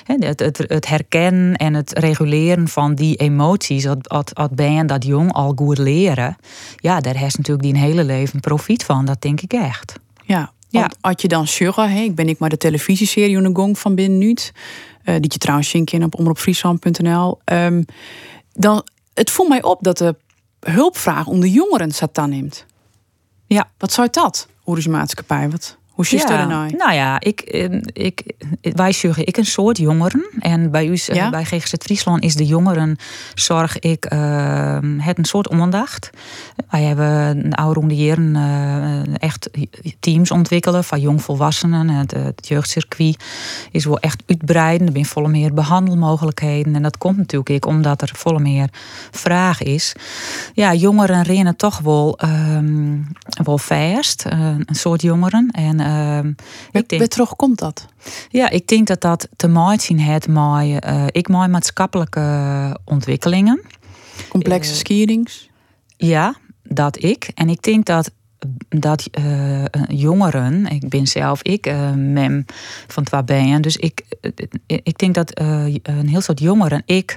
Het, 0.04 0.40
het, 0.40 0.58
het 0.66 0.88
herkennen 0.88 1.54
en 1.54 1.75
het 1.75 1.99
reguleren 1.99 2.68
van 2.68 2.94
die 2.94 3.16
emoties, 3.16 3.82
dat, 3.82 4.08
dat, 4.34 4.54
ben 4.54 4.87
dat 4.87 5.04
jong 5.04 5.32
al 5.32 5.52
goed 5.56 5.78
leren. 5.78 6.37
Ja, 6.76 7.00
daar 7.00 7.16
heeft 7.16 7.37
natuurlijk 7.37 7.66
die 7.66 7.75
een 7.75 7.88
hele 7.88 8.04
leven 8.04 8.40
profijt 8.40 8.84
van. 8.84 9.04
Dat 9.04 9.22
denk 9.22 9.40
ik 9.40 9.52
echt. 9.52 9.99
Ja, 10.25 10.52
Ja. 10.70 10.90
had 11.00 11.22
je 11.22 11.28
dan 11.28 11.46
Sjugge, 11.46 11.86
hè, 11.86 12.00
ik 12.00 12.14
ben 12.14 12.28
ik 12.28 12.38
maar 12.38 12.48
de 12.48 12.56
televisieserie 12.56 13.36
in 13.36 13.42
de 13.42 13.50
gong 13.52 13.78
van 13.78 13.94
binnen 13.94 14.18
Nuut, 14.18 14.52
eh, 15.04 15.14
die 15.14 15.30
je 15.32 15.38
trouwens 15.38 15.68
zien 15.68 15.84
kan 15.84 16.02
op 16.02 16.14
omroepfriesland.nl. 16.18 17.38
Ehm, 17.44 17.82
dan, 18.52 18.86
het 19.14 19.30
voelt 19.30 19.48
mij 19.48 19.62
op 19.62 19.78
dat 19.82 19.98
de 19.98 20.14
hulpvraag 20.60 21.26
onder 21.26 21.48
jongeren 21.48 21.92
Satan 21.92 22.30
neemt. 22.30 22.66
Ja. 23.46 23.70
Wat 23.78 23.92
zou 23.92 24.08
dat, 24.10 24.48
hoe 24.62 24.78
is 24.78 24.84
je 24.84 24.90
maatschappij? 24.90 25.50
Wat, 25.50 25.76
hoe 26.09 26.19
ja, 26.19 26.47
nou? 26.47 26.71
nou 26.76 26.92
ja, 26.92 27.21
ik, 27.21 27.40
eh, 27.40 27.80
ik, 27.92 28.23
wij 28.61 28.92
zorgen 28.92 29.26
ik 29.26 29.37
een 29.37 29.47
soort 29.47 29.78
jongeren. 29.78 30.25
En 30.38 30.71
bij 30.71 30.87
u, 30.87 30.92
eh, 30.92 31.14
Ja? 31.14 31.30
bij 31.30 31.45
GGZ 31.45 31.73
Friesland, 31.78 32.23
is 32.23 32.34
de 32.34 32.47
jongeren 32.47 32.97
zorg 33.34 33.78
ik 33.78 34.04
eh, 34.04 34.78
het 34.97 35.19
een 35.19 35.25
soort 35.25 35.49
ondacht. 35.49 36.10
Wij 36.71 36.82
hebben 36.82 37.45
een 37.45 37.54
oude 37.54 37.86
de 37.86 37.97
jaren 37.97 38.36
eh, 38.36 39.15
echt 39.19 39.50
teams 40.00 40.30
ontwikkelen 40.30 40.84
van 40.84 41.00
jongvolwassenen. 41.00 41.89
Het, 41.89 42.10
het 42.10 42.49
jeugdcircuit 42.49 43.25
is 43.71 43.84
wel 43.84 43.99
echt 43.99 44.23
uitbreiden. 44.26 44.86
Er 44.86 44.93
zijn 44.93 45.04
volle 45.06 45.28
meer 45.28 45.54
behandelmogelijkheden. 45.54 46.75
En 46.75 46.82
dat 46.82 46.99
komt 46.99 47.17
natuurlijk 47.17 47.50
ook 47.50 47.67
omdat 47.67 48.02
er 48.02 48.10
volle 48.15 48.41
meer 48.41 48.69
vraag 49.10 49.63
is. 49.63 49.95
Ja, 50.54 50.75
jongeren 50.75 51.23
rennen 51.23 51.56
toch 51.56 51.78
wel, 51.78 52.19
ehm 52.19 52.99
wel 53.45 53.58
vast. 53.58 54.25
eh, 54.25 54.39
een 54.41 54.75
soort 54.75 55.02
jongeren. 55.02 55.49
En 55.50 55.80
ehm, 55.90 56.32
ik 56.80 56.88
denk... 56.88 57.06
Terug 57.06 57.36
komt 57.36 57.58
dat? 57.58 57.86
Ja, 58.28 58.50
ik 58.50 58.66
denk 58.66 58.86
dat 58.86 59.00
dat 59.00 59.28
te 59.36 59.48
maken 59.48 59.98
heeft 59.98 60.28
met, 60.28 60.80
eh, 60.80 61.04
ik 61.06 61.28
met 61.28 61.50
maatschappelijke 61.50 62.78
ontwikkelingen. 62.84 63.60
Complexe 64.28 64.70
Eh, 64.70 64.76
skierings? 64.76 65.48
Ja, 65.96 66.34
dat 66.62 67.02
ik. 67.02 67.30
En 67.34 67.48
ik 67.48 67.62
denk 67.62 67.86
dat, 67.86 68.10
dat 68.68 69.08
eh, 69.10 69.64
jongeren, 69.88 70.66
ik 70.66 70.88
ben 70.88 71.06
zelf 71.06 71.42
ik, 71.42 71.66
eh, 71.66 71.92
mem 71.92 72.44
van 72.86 73.04
ben, 73.04 73.62
dus 73.62 73.76
ik, 73.76 74.02
ik 74.66 74.98
denk 74.98 75.14
dat 75.14 75.40
een 75.82 76.08
heel 76.08 76.20
soort 76.20 76.40
jongeren 76.40 76.82
ik 76.86 77.16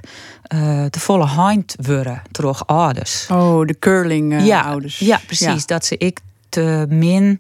te 0.90 1.00
volle 1.00 1.26
hand 1.26 1.76
worden 1.82 2.22
terug 2.32 2.68
ouders. 2.68 3.28
Oh, 3.32 3.66
de 3.66 3.80
curling 3.80 4.46
ja, 4.46 4.62
ouders. 4.62 5.00
Ja, 5.00 5.20
precies. 5.26 5.66
Dat 5.66 5.86
ze 5.86 5.98
ik 5.98 6.20
te 6.54 6.86
min, 6.90 7.40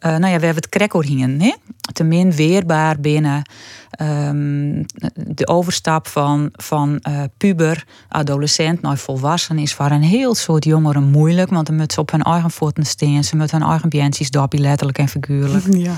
eh, 0.00 0.10
nou 0.10 0.32
ja, 0.32 0.38
we 0.38 0.44
hebben 0.44 0.62
het 0.62 0.68
krekkel 0.68 1.02
hingen, 1.02 1.40
hè? 1.40 1.54
te 1.92 2.04
min 2.04 2.32
weerbaar 2.32 3.00
binnen 3.00 3.42
ehm, 3.90 4.82
de 5.14 5.46
overstap 5.46 6.06
van, 6.06 6.48
van 6.52 6.98
eh, 6.98 7.22
puber, 7.36 7.84
adolescent 8.08 8.80
naar 8.80 8.98
volwassen 8.98 9.58
is 9.58 9.74
voor 9.74 9.90
een 9.90 10.02
heel 10.02 10.34
soort 10.34 10.64
jongeren 10.64 11.02
moeilijk, 11.02 11.50
want 11.50 11.66
dan 11.66 11.76
moeten 11.76 11.94
ze 11.94 12.00
op 12.00 12.10
hun 12.10 12.22
eigen 12.22 12.50
voeten 12.50 12.86
staan, 12.86 13.24
ze 13.24 13.36
moeten 13.36 13.58
hun 13.58 13.68
eigen 13.68 13.88
bientjes 13.88 14.30
doppie, 14.30 14.60
letterlijk 14.60 14.98
en 14.98 15.08
figuurlijk. 15.08 15.64
Ja. 15.74 15.94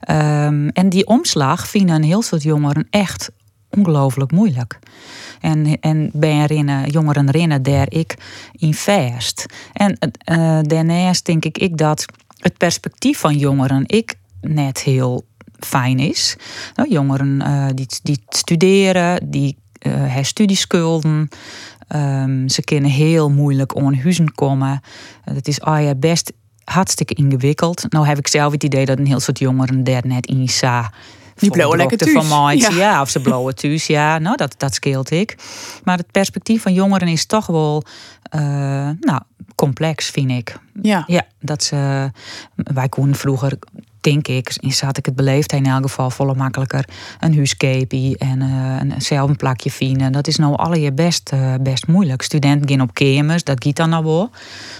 Ehm, 0.00 0.68
en 0.68 0.88
die 0.88 1.06
omslag 1.06 1.68
vinden 1.68 1.94
een 1.96 2.02
heel 2.02 2.22
soort 2.22 2.42
jongeren 2.42 2.86
echt 2.90 3.30
ongelooflijk 3.76 4.32
moeilijk. 4.32 4.78
En, 5.40 5.80
en 5.80 6.10
bij 6.12 6.86
jongeren 6.86 7.30
rennen 7.30 7.62
daar 7.62 7.86
ik 7.88 8.16
in 8.52 8.74
vast. 8.74 9.46
En 9.72 9.98
eh, 9.98 10.58
daarnaast 10.62 11.26
denk 11.26 11.44
ik, 11.44 11.58
ik 11.58 11.78
dat 11.78 12.04
het 12.38 12.56
perspectief 12.56 13.18
van 13.18 13.36
jongeren 13.36 13.84
ik 13.86 14.14
net 14.40 14.80
heel 14.80 15.24
fijn 15.58 15.98
is. 15.98 16.36
Nou, 16.74 16.90
jongeren 16.90 17.40
eh, 17.40 17.66
die, 17.74 17.86
die 18.02 18.22
studeren, 18.28 19.30
die 19.30 19.56
hebben 19.88 20.24
studieschulden. 20.24 21.28
Ehm, 21.88 22.48
ze 22.48 22.62
kunnen 22.62 22.90
heel 22.90 23.30
moeilijk 23.30 23.76
aan 23.76 23.94
huizen 23.94 24.34
komen. 24.34 24.80
Het 25.24 25.48
is 25.48 25.60
best 25.98 26.32
hartstikke 26.64 27.14
ingewikkeld. 27.14 27.84
Nou 27.88 28.06
heb 28.06 28.18
ik 28.18 28.28
zelf 28.28 28.52
het 28.52 28.64
idee 28.64 28.84
dat 28.84 28.98
een 28.98 29.06
heel 29.06 29.20
soort 29.20 29.38
jongeren 29.38 29.84
daar 29.84 30.06
net 30.06 30.26
in 30.26 30.48
sa. 30.48 30.92
Die 31.34 31.50
blowen 31.50 31.76
lekker 31.76 31.98
thuis. 31.98 32.12
Van 32.12 32.28
maait. 32.28 32.60
Ja. 32.60 32.70
ja. 32.70 33.00
of 33.00 33.10
ze 33.10 33.20
blowen 33.20 33.54
thuis. 33.60 33.86
Ja, 33.86 34.18
nou, 34.18 34.36
dat, 34.36 34.54
dat 34.56 34.74
scheelt 34.74 35.10
ik. 35.10 35.36
Maar 35.84 35.96
het 35.96 36.10
perspectief 36.10 36.62
van 36.62 36.72
jongeren 36.72 37.08
is 37.08 37.26
toch 37.26 37.46
wel 37.46 37.84
eh, 38.22 38.40
nou, 39.00 39.20
complex, 39.54 40.10
vind 40.10 40.30
ik. 40.30 40.56
Ja. 40.82 41.04
Ja, 41.06 41.26
dat 41.40 41.62
ze. 41.62 42.10
Wij 42.54 42.88
konden 42.88 43.14
vroeger, 43.14 43.58
denk 44.04 44.28
ik, 44.28 44.56
zat 44.60 44.98
ik 44.98 45.06
het 45.06 45.16
beleefd 45.16 45.52
in 45.52 45.66
elk 45.66 45.82
geval 45.82 46.10
volle 46.10 46.34
makkelijker 46.34 46.84
een 47.20 47.34
huiskepie 47.34 48.18
en 48.18 48.42
eh, 48.42 48.76
een, 48.80 49.02
zelf 49.02 49.28
een 49.28 49.36
plakje 49.36 49.70
vinden. 49.70 50.12
Dat 50.12 50.26
is 50.26 50.36
nou 50.36 50.56
alle 50.56 50.80
je 50.80 50.92
best, 50.92 51.30
eh, 51.32 51.54
best 51.60 51.86
moeilijk. 51.86 52.22
Studenten 52.22 52.68
gaan 52.68 52.80
op 52.80 52.94
kamers, 52.94 53.44
dat 53.44 53.62
giet 53.64 53.76
dan 53.76 53.88
nou 53.88 54.04
wel. 54.04 54.30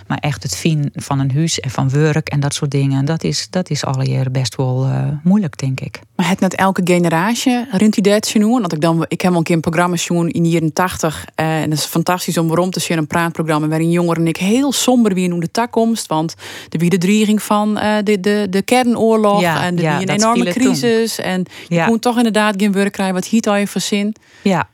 Maar 0.07 0.19
echt 0.19 0.43
het 0.43 0.57
vinden 0.57 0.91
van 0.95 1.19
een 1.19 1.33
huis 1.35 1.61
en 1.61 1.71
van 1.71 1.91
werk 1.91 2.29
en 2.29 2.41
dat 2.41 2.55
soort 2.55 2.71
dingen, 2.71 3.05
dat 3.05 3.25
is, 3.25 3.47
dat 3.51 3.71
is 3.71 3.85
alle 3.85 4.11
je 4.11 4.31
best 4.31 4.57
wel 4.57 4.85
eh, 4.85 5.09
moeilijk, 5.23 5.59
denk 5.59 5.81
ik. 5.81 6.01
Maar 6.17 6.29
het 6.29 6.41
net 6.41 6.55
elke 6.55 6.81
generatie 6.85 7.67
rint 7.71 7.95
die 7.95 8.03
dat 8.03 8.33
doen. 8.35 8.61
Want 8.61 8.73
ik 8.73 8.81
dan, 8.81 9.05
ik 9.09 9.21
heb 9.21 9.33
al 9.33 9.39
een 9.39 9.45
keer 9.45 9.55
een 9.55 9.61
programma 9.61 9.97
zien 9.97 10.31
in 10.31 10.43
de 10.43 10.49
jaren 10.49 10.73
80. 10.73 11.25
eh, 11.35 11.63
en 11.63 11.71
dat 11.71 11.79
is 11.79 11.85
fantastisch 11.85 12.39
om 12.39 12.47
waarom 12.47 12.71
te 12.71 12.81
zien 12.81 12.99
een 12.99 13.07
praatprogramma 13.07 13.69
waarin 13.69 13.91
jongeren 13.91 14.23
en 14.23 14.29
ik 14.29 14.37
heel 14.37 14.73
somber 14.73 15.15
wie 15.15 15.39
de 15.39 15.51
takkomst. 15.51 16.07
Want 16.07 16.35
wie 16.69 16.91
de 16.91 16.99
dreiging 16.99 17.43
van 17.43 17.75
de, 17.75 18.21
de, 18.21 18.47
de 18.51 18.63
kernoorlog 18.63 19.14
Ja, 19.41 19.63
en 19.65 19.77
ja, 19.77 19.99
wie 19.99 20.09
een 20.09 20.15
enorme 20.15 20.45
toen. 20.45 20.53
crisis. 20.53 21.19
En 21.19 21.45
je 21.69 21.75
Ja. 21.75 21.87
kon 21.87 21.99
toch 21.99 22.17
inderdaad 22.17 22.55
geen 22.59 22.73
werk 22.73 22.93
krijgen. 22.93 23.15
Wat 23.15 23.25
hiet 23.27 23.49
al 23.49 23.55
je 23.57 23.67
voor 23.67 23.81
zin? 23.81 24.15
Ja. 24.43 24.69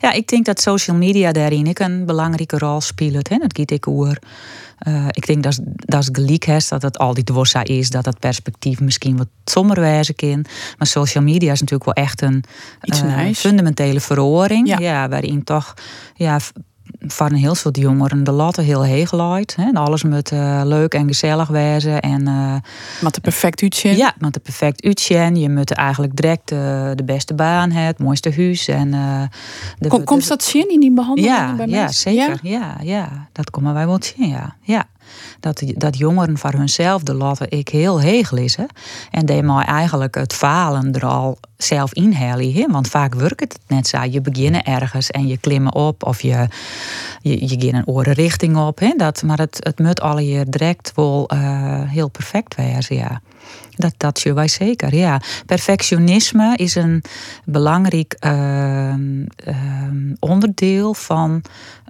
Ja, 0.00 0.12
ik 0.12 0.28
denk 0.28 0.44
dat 0.44 0.60
social 0.60 0.96
media 0.96 1.32
daarin 1.32 1.68
ook 1.68 1.78
een 1.78 2.06
belangrijke 2.06 2.58
rol 2.58 2.80
speelt. 2.80 3.28
Hè? 3.28 3.36
Dat 3.36 3.56
giet 3.56 3.70
ik 3.70 3.86
oer. 3.86 4.18
Eh, 4.78 5.06
ik 5.10 5.26
denk 5.26 5.42
dat 5.42 5.58
dat 5.76 6.00
is 6.02 6.08
gelijk 6.12 6.46
is, 6.46 6.68
dat 6.68 6.82
het 6.82 6.98
altijd 6.98 7.26
dwarsa 7.26 7.64
is, 7.64 7.90
dat 7.90 8.04
dat 8.04 8.18
perspectief 8.18 8.80
misschien 8.80 9.16
wat 9.16 9.26
somber 9.44 9.80
wijzen 9.80 10.14
kan. 10.14 10.44
Maar 10.78 10.86
social 10.86 11.24
media 11.24 11.52
is 11.52 11.60
natuurlijk 11.60 11.94
wel 11.94 12.04
echt 12.04 12.22
een 12.22 12.44
eh, 12.80 13.02
nice. 13.16 13.40
fundamentele 13.40 14.00
verhoring. 14.00 14.68
Ja. 14.68 14.78
Ja. 14.78 15.08
waarin 15.08 15.44
toch 15.44 15.74
ja, 16.14 16.38
v- 17.00 17.12
voor 17.12 17.26
een 17.26 17.34
heel 17.34 17.54
soort 17.54 17.76
jongeren 17.76 18.24
de 18.24 18.30
latten 18.30 18.64
heel 18.64 18.84
heeg 18.84 19.12
looit. 19.12 19.56
Alles 19.72 20.02
moet 20.02 20.32
uh, 20.32 20.60
leuk 20.64 20.94
en 20.94 21.06
gezellig 21.06 21.48
wezen. 21.48 22.00
En, 22.00 22.28
uh, 22.28 22.54
met 23.00 23.14
de 23.14 23.20
perfect 23.20 23.62
uitzien. 23.62 23.96
Ja, 23.96 24.14
met 24.18 24.34
de 24.34 24.40
perfect 24.40 24.84
uitzien. 24.84 25.36
Je 25.36 25.50
moet 25.50 25.72
eigenlijk 25.72 26.16
direct 26.16 26.52
uh, 26.52 26.58
de 26.94 27.04
beste 27.04 27.34
baan 27.34 27.70
hebben, 27.70 27.86
het 27.86 27.98
mooiste 27.98 28.32
huis. 28.36 28.68
En, 28.68 28.90
de, 29.78 29.88
Kom, 29.88 30.04
komt 30.04 30.28
dat 30.28 30.42
zien 30.42 30.70
in 30.70 30.80
die 30.80 30.92
behandeling 30.92 31.34
ja, 31.34 31.54
bij 31.54 31.66
ja, 31.66 31.88
zeker. 31.88 32.38
Ja? 32.42 32.50
ja, 32.50 32.76
ja, 32.82 33.28
dat 33.32 33.50
komen 33.50 33.74
wij 33.74 33.86
wel 33.86 33.98
zien, 34.02 34.28
ja. 34.28 34.56
ja 34.62 34.84
dat, 35.40 35.62
dat 35.74 35.98
jongeren 35.98 36.38
voor 36.38 36.52
hunzelf 36.52 37.02
de 37.02 37.14
laten 37.14 37.50
ik 37.50 37.68
heel 37.68 38.00
heeg 38.00 38.30
lezen. 38.30 38.66
En 39.10 39.26
die 39.26 39.42
maar 39.42 39.66
eigenlijk 39.66 40.14
het 40.14 40.32
falen 40.32 40.92
er 40.92 41.06
al 41.06 41.38
zelf 41.56 41.92
inhalen. 41.92 42.72
Want 42.72 42.88
vaak 42.88 43.14
werkt 43.14 43.40
het 43.40 43.58
net 43.66 43.86
zo. 43.86 44.02
Je 44.02 44.20
begint 44.20 44.62
ergens 44.62 45.10
en 45.10 45.26
je 45.26 45.36
klimmen 45.36 45.74
op 45.74 46.02
of 46.02 46.20
je, 46.20 46.48
je, 47.20 47.48
je 47.48 47.72
een 47.72 47.86
oren 47.86 48.12
richting 48.12 48.56
op. 48.56 48.80
Dat, 48.96 49.22
maar 49.22 49.38
het, 49.38 49.56
het 49.60 49.78
moet 49.78 50.00
alle 50.00 50.26
je 50.28 50.44
direct 50.48 50.92
wel 50.94 51.30
uh, 51.32 51.38
heel 51.84 52.08
perfect 52.08 52.54
wezen, 52.54 52.96
ja. 52.96 53.20
Dat, 53.76 53.94
dat 53.96 54.20
je 54.20 54.32
wij 54.32 54.48
zeker, 54.48 54.94
ja. 54.94 55.20
Perfectionisme 55.46 56.56
is 56.56 56.74
een 56.74 57.02
belangrijk 57.44 58.16
uh, 58.20 58.94
uh, 58.94 58.96
onderdeel 60.18 60.94
van 60.94 61.42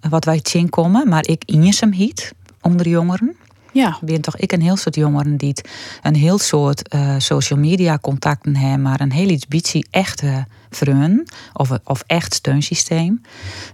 wat 0.09 0.25
wij 0.25 0.41
zien 0.43 0.69
komen. 0.69 1.09
Maar 1.09 1.27
ik 1.27 1.43
in 1.47 1.73
hem 1.81 1.93
hiet 1.93 2.33
onder 2.61 2.89
jongeren. 2.89 3.37
Ja. 3.73 3.99
Ben 4.01 4.21
toch 4.21 4.37
ik 4.37 4.53
een 4.53 4.63
heel 4.63 4.77
soort 4.77 4.95
jongeren 4.95 5.37
die 5.37 5.55
een 6.03 6.15
heel 6.15 6.39
soort 6.39 6.95
uh, 6.95 7.15
social 7.19 7.59
media 7.59 7.99
contacten 7.99 8.57
hebben, 8.57 8.83
maar 8.83 9.01
een 9.01 9.13
heel 9.13 9.29
iets 9.29 9.47
beetje 9.47 9.85
echte 9.91 10.47
vreun 10.71 11.29
of, 11.53 11.71
of 11.85 12.03
echt 12.07 12.35
steunsysteem. 12.35 13.23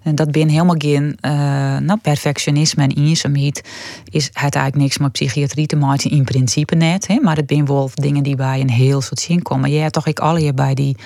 En 0.03 0.15
dat 0.15 0.31
ben 0.31 0.49
helemaal 0.49 0.75
geen 0.79 1.19
uh, 1.21 1.31
nou, 1.79 1.99
perfectionisme 2.03 2.83
en 2.83 2.91
eenzaamheid 2.91 3.69
is 4.11 4.25
het 4.25 4.55
eigenlijk 4.55 4.77
niks 4.77 4.99
met 4.99 5.13
psychiatrie 5.13 5.67
te 5.67 5.77
maken 5.77 6.11
in 6.11 6.25
principe 6.25 6.75
net, 6.75 7.07
hè, 7.07 7.21
maar 7.23 7.37
het 7.37 7.49
zijn 7.49 7.67
wel 7.67 7.91
dingen 7.95 8.23
die 8.23 8.37
bij 8.37 8.61
een 8.61 8.71
heel 8.71 9.01
soort 9.01 9.21
zin 9.21 9.43
komen. 9.43 9.71
Jij 9.71 9.81
hebt 9.81 9.93
toch 9.93 10.07
ik 10.07 10.19
alle 10.19 10.41
hier 10.41 10.55
bij 10.55 10.75
die, 10.75 10.97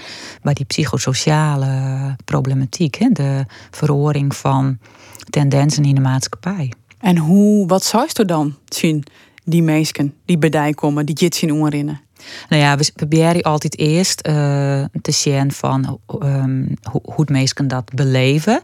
bij 0.42 0.54
die 0.54 0.64
psychosociale 0.64 2.16
problematiek, 2.24 2.94
hè, 2.94 3.08
de 3.08 3.44
verhoring 3.70 4.36
van 4.36 4.78
tendensen 5.30 5.84
in 5.84 5.94
de 5.94 6.00
maatschappij. 6.00 6.72
En 6.98 7.16
hoe, 7.16 7.66
wat 7.66 7.84
zou 7.84 8.08
je 8.12 8.24
dan 8.24 8.54
zien, 8.64 9.04
die 9.44 9.62
mensen 9.62 10.14
die 10.24 10.38
bij 10.38 10.72
komen, 10.72 11.06
die 11.06 11.14
dit 11.14 11.34
zien 11.34 11.52
onderinnen? 11.52 12.00
Nou 12.48 12.62
ja, 12.62 12.76
we 12.76 12.90
proberen 12.94 13.42
altijd 13.42 13.78
eerst 13.78 14.26
uh, 14.26 14.34
te 15.02 15.10
zien 15.12 15.52
van 15.52 15.98
um, 16.22 16.74
hoe, 16.90 17.00
het 17.16 17.28
mensen 17.28 17.68
dat 17.68 17.94
beleven. 17.94 18.62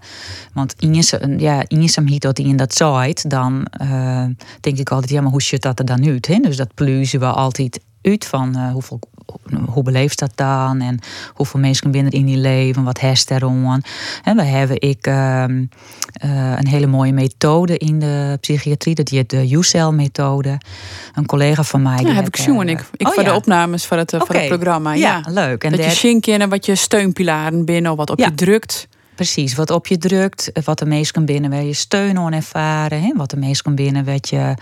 Want 0.53 0.75
in 0.79 0.95
ja, 1.39 1.65
je 2.07 2.19
dat 2.19 2.39
in 2.39 2.57
dat 2.57 2.75
zaait, 2.75 3.31
dan 3.31 3.67
uh, 3.83 4.27
denk 4.61 4.79
ik 4.79 4.91
altijd, 4.91 5.13
ja, 5.13 5.21
maar 5.21 5.31
hoe 5.31 5.43
zit 5.43 5.63
dat 5.63 5.79
er 5.79 5.85
dan 5.85 6.09
uit? 6.09 6.27
Hè? 6.27 6.39
Dus 6.39 6.57
dat 6.57 6.75
pluizen 6.75 7.21
we 7.21 7.27
altijd 7.27 7.81
uit 8.03 8.25
van 8.25 8.57
uh, 8.57 8.73
hoeveel 8.73 8.99
hoe 9.67 9.83
beleeft 9.83 10.19
dat 10.19 10.33
dan? 10.35 10.81
En 10.81 10.99
hoeveel 11.35 11.61
mensen 11.61 11.91
binnen 11.91 12.13
in 12.13 12.25
die 12.25 12.37
leven? 12.37 12.85
Wat 12.85 13.01
herst 13.01 13.31
erom? 13.31 13.83
En 14.23 14.37
we 14.37 14.43
hebben 14.43 14.81
ik 14.81 15.07
uh, 15.07 15.45
uh, 15.49 16.53
een 16.57 16.67
hele 16.67 16.87
mooie 16.87 17.13
methode 17.13 17.79
in 17.79 17.99
de 17.99 18.37
psychiatrie. 18.41 18.95
Dat 18.95 19.09
heet 19.09 19.31
de 19.31 19.51
U-cell-methode. 19.51 20.61
Een 21.15 21.27
collega 21.27 21.63
van 21.63 21.83
mij. 21.83 22.03
Ja, 22.03 22.13
heb 22.13 22.27
ik 22.27 22.37
zien. 22.37 22.69
ik, 22.69 22.85
ik 22.97 23.07
oh, 23.07 23.13
voor 23.13 23.25
de 23.25 23.35
opnames 23.35 23.85
van 23.85 23.99
het, 23.99 24.13
okay. 24.13 24.27
van 24.27 24.37
het 24.37 24.49
programma. 24.49 24.95
Ja, 24.95 25.21
ja 25.25 25.31
leuk. 25.31 25.65
En 25.65 25.71
dat 25.71 25.85
je 25.85 25.91
zien 25.91 26.23
en 26.23 26.49
wat 26.49 26.67
je 26.67 26.75
steunpilaren 26.75 27.65
binnen, 27.65 27.97
wat 27.97 28.11
op 28.11 28.19
je 28.19 28.35
drukt. 28.35 28.89
Precies, 29.15 29.55
wat 29.55 29.71
op 29.71 29.87
je 29.87 29.99
drukt, 29.99 30.51
wat 30.65 30.79
de 30.79 30.87
meest 30.87 31.11
kan 31.11 31.25
binnen 31.25 31.51
waar 31.51 31.63
je 31.63 31.73
steun 31.73 32.19
aan 32.19 32.33
ervaren, 32.33 33.03
hè? 33.03 33.13
wat 33.17 33.31
de 33.31 33.37
meest 33.37 33.63
kan 33.63 33.75
binnen 33.75 34.05
wat 34.05 34.29
je 34.29 34.55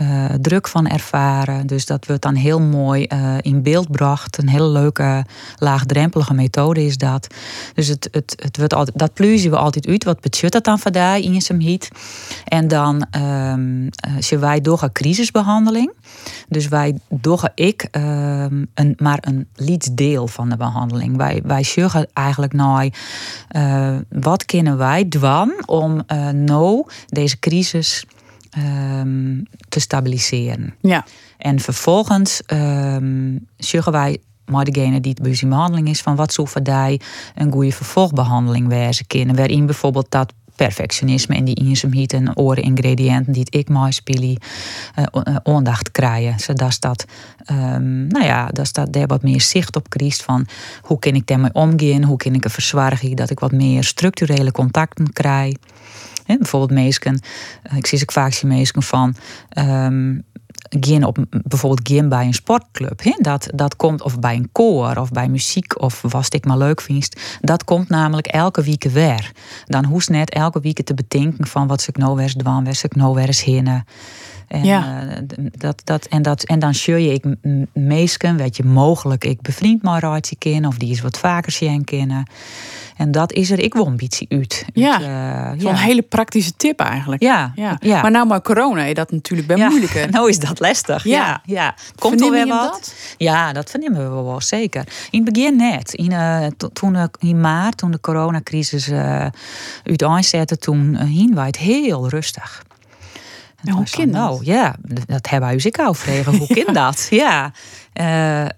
uh, 0.00 0.24
druk 0.24 0.68
van 0.68 0.86
ervaren. 0.86 1.66
Dus 1.66 1.86
dat 1.86 2.06
wordt 2.06 2.22
dan 2.22 2.34
heel 2.34 2.60
mooi 2.60 3.06
uh, 3.12 3.34
in 3.40 3.62
beeld 3.62 3.90
bracht. 3.90 4.38
Een 4.38 4.48
hele 4.48 4.68
leuke, 4.68 5.24
laagdrempelige 5.58 6.34
methode 6.34 6.84
is 6.84 6.96
dat. 6.96 7.26
Dus 7.74 7.88
het, 7.88 8.08
het, 8.10 8.34
het 8.42 8.56
wordt 8.56 8.74
altijd, 8.74 8.98
dat 8.98 9.14
pluizen 9.14 9.50
we 9.50 9.56
altijd 9.56 9.86
uit. 9.86 10.04
Wat 10.04 10.20
betekent 10.20 10.52
dat 10.52 10.64
dan 10.64 10.78
die 10.78 11.22
in 11.22 11.34
je 11.34 11.40
heat? 11.60 11.88
En 12.44 12.68
dan 12.68 13.06
um, 13.16 13.88
wij 14.38 14.60
door 14.60 14.82
een 14.82 14.92
crisisbehandeling. 14.92 15.92
Dus 16.48 16.68
wij 16.68 16.98
doggen 17.08 17.52
ik 17.54 17.88
um, 17.90 18.66
een, 18.74 18.94
maar 18.96 19.18
een 19.20 19.48
deel 19.96 20.26
van 20.26 20.48
de 20.48 20.56
behandeling. 20.56 21.16
Wij, 21.16 21.40
wij 21.44 21.62
eigenlijk 22.12 22.52
uh, 23.56 23.85
wat 24.08 24.44
kunnen 24.44 24.76
wij 24.78 25.08
doen 25.08 25.52
om 25.66 26.02
uh, 26.12 26.28
nou 26.28 26.86
deze 27.06 27.38
crisis 27.38 28.04
um, 28.58 29.42
te 29.68 29.80
stabiliseren. 29.80 30.74
Ja. 30.80 31.04
En 31.38 31.60
vervolgens 31.60 32.42
um, 32.46 33.46
zorgen 33.56 33.92
wij 33.92 34.18
maar 34.46 34.64
degene 34.64 35.00
die 35.00 35.10
het 35.10 35.22
behandeling 35.48 35.88
is, 35.88 36.00
van 36.00 36.16
wat 36.16 36.32
zou 36.32 36.48
voor 36.48 36.62
die 36.62 37.00
een 37.34 37.52
goede 37.52 37.72
vervolgbehandeling 37.72 38.68
wezen 38.68 39.06
kunnen. 39.06 39.36
Waarin 39.36 39.66
bijvoorbeeld 39.66 40.10
dat 40.10 40.32
perfectionisme 40.56 41.34
en 41.34 41.44
die 41.44 41.54
eenzaamheid 41.54 42.12
en 42.12 42.36
oren 42.36 42.62
ingrediënten 42.62 43.32
die 43.32 43.46
ik 43.50 43.68
mooi 43.68 43.92
spelen 43.92 44.36
uh, 44.98 45.36
aandacht 45.42 45.90
krijgen. 45.90 46.40
Zodat 46.40 46.76
dat, 46.80 47.04
um, 47.50 48.06
nou 48.06 48.24
ja, 48.24 48.46
dat 48.46 48.72
dat 48.72 48.92
daar 48.92 49.06
wat 49.06 49.22
meer 49.22 49.40
zicht 49.40 49.76
op 49.76 49.90
krijgt 49.90 50.22
van 50.22 50.46
hoe 50.82 50.98
kan 50.98 51.14
ik 51.14 51.26
daarmee 51.26 51.52
omgaan, 51.52 52.04
hoe 52.04 52.16
kan 52.16 52.34
ik 52.34 52.44
er 52.44 52.50
verzorgen 52.50 53.16
dat 53.16 53.30
ik 53.30 53.40
wat 53.40 53.52
meer 53.52 53.84
structurele 53.84 54.52
contacten 54.52 55.12
krijg. 55.12 55.54
Bijvoorbeeld 56.26 56.80
meesken, 56.80 57.20
eh, 57.62 57.76
ik 57.76 57.86
zie 57.86 58.00
ik 58.00 58.12
vaak 58.12 58.32
zie 58.32 58.48
meesken 58.48 58.82
van 58.82 59.14
um, 59.58 60.24
gaan 60.68 61.04
op 61.04 61.18
bijvoorbeeld 61.30 61.88
gaan 61.88 62.08
bij 62.08 62.26
een 62.26 62.34
sportclub. 62.34 63.02
Dat, 63.18 63.48
dat 63.54 63.76
komt, 63.76 64.02
of 64.02 64.18
bij 64.18 64.34
een 64.34 64.48
koor 64.52 64.96
of 64.96 65.10
bij 65.10 65.28
muziek 65.28 65.82
of 65.82 66.02
wat 66.02 66.34
ik 66.34 66.44
maar 66.44 66.58
leuk 66.58 66.80
vind. 66.80 67.16
Dat 67.40 67.64
komt 67.64 67.88
namelijk 67.88 68.26
elke 68.26 68.62
week 68.62 68.84
weer. 68.84 69.32
Dan 69.64 69.84
hoest 69.84 70.10
net 70.10 70.30
elke 70.30 70.60
week 70.60 70.84
te 70.84 70.94
bedenken 70.94 71.46
van 71.46 71.66
wat 71.66 71.86
ik 71.88 71.96
nou 71.96 72.16
weer 72.16 72.34
dwan, 72.36 72.64
wat 72.64 72.82
ik 72.82 72.94
nou 72.94 73.14
weer 73.14 73.26
eens 73.26 73.44
hinnen. 73.44 73.84
En, 74.48 74.64
ja. 74.64 75.02
Uh, 75.04 75.46
dat, 75.58 75.80
dat, 75.84 76.06
en, 76.06 76.22
dat, 76.22 76.42
en 76.42 76.58
dan 76.58 76.74
je 76.96 77.12
ik 77.12 77.24
meesken, 77.72 78.36
weet 78.36 78.56
je, 78.56 78.64
mogelijk 78.64 79.24
ik 79.24 79.40
bevriend 79.40 79.82
maar 79.82 80.00
raadje 80.00 80.36
kennen 80.36 80.70
of 80.70 80.78
die 80.78 80.90
is 80.90 81.00
wat 81.00 81.18
vaker 81.18 81.52
zien 81.52 81.84
kennen. 81.84 82.26
En 82.96 83.10
dat 83.10 83.32
is 83.32 83.50
er 83.50 83.58
ik 83.58 83.74
beetje 83.96 84.26
uit. 84.28 84.64
Ja, 84.72 85.00
uh, 85.00 85.06
ja. 85.60 85.70
een 85.70 85.76
hele 85.76 86.02
praktische 86.02 86.52
tip 86.56 86.80
eigenlijk. 86.80 87.22
Ja, 87.22 87.52
ja. 87.54 87.76
ja. 87.80 88.02
Maar 88.02 88.10
nou 88.10 88.26
maar 88.26 88.42
corona, 88.42 88.82
is 88.82 88.94
dat 88.94 89.10
natuurlijk 89.10 89.48
bij 89.48 89.56
ja. 89.56 89.68
moeilijker. 89.68 90.10
Nou 90.16 90.28
is 90.28 90.38
dat 90.38 90.60
lastig. 90.60 91.04
Ja, 91.04 91.42
ja. 91.44 91.74
Komt 91.98 92.20
er 92.20 92.30
weer 92.30 92.46
wat? 92.46 92.72
Dat? 92.72 92.94
Ja, 93.16 93.52
dat 93.52 93.70
vernemen 93.70 94.16
we 94.16 94.22
wel 94.22 94.40
zeker. 94.40 94.84
In 95.10 95.24
het 95.24 95.32
begin 95.32 95.56
net. 95.56 95.94
In, 95.94 96.10
uh, 96.10 96.46
toen, 96.72 96.96
in 97.18 97.40
maart, 97.40 97.76
toen 97.76 97.90
de 97.90 98.00
coronacrisis 98.00 98.88
uh, 98.88 99.26
uit 100.32 100.60
toen 100.60 100.96
hien 100.96 101.34
wij 101.34 101.46
het 101.46 101.56
heel 101.56 102.08
rustig. 102.08 102.62
En 103.66 103.74
hoe 103.74 103.84
kind 103.90 104.12
dat? 104.12 104.22
Nou, 104.22 104.44
ja, 104.54 104.76
dat 105.06 105.28
hebben 105.28 105.48
wij 105.48 105.62
ook 105.66 105.78
al 105.78 105.94
vregen. 105.94 106.36
Hoe 106.36 106.46
kind 106.46 106.74
dat? 106.74 107.06
Ja. 107.10 107.52
Uh, 108.00 108.04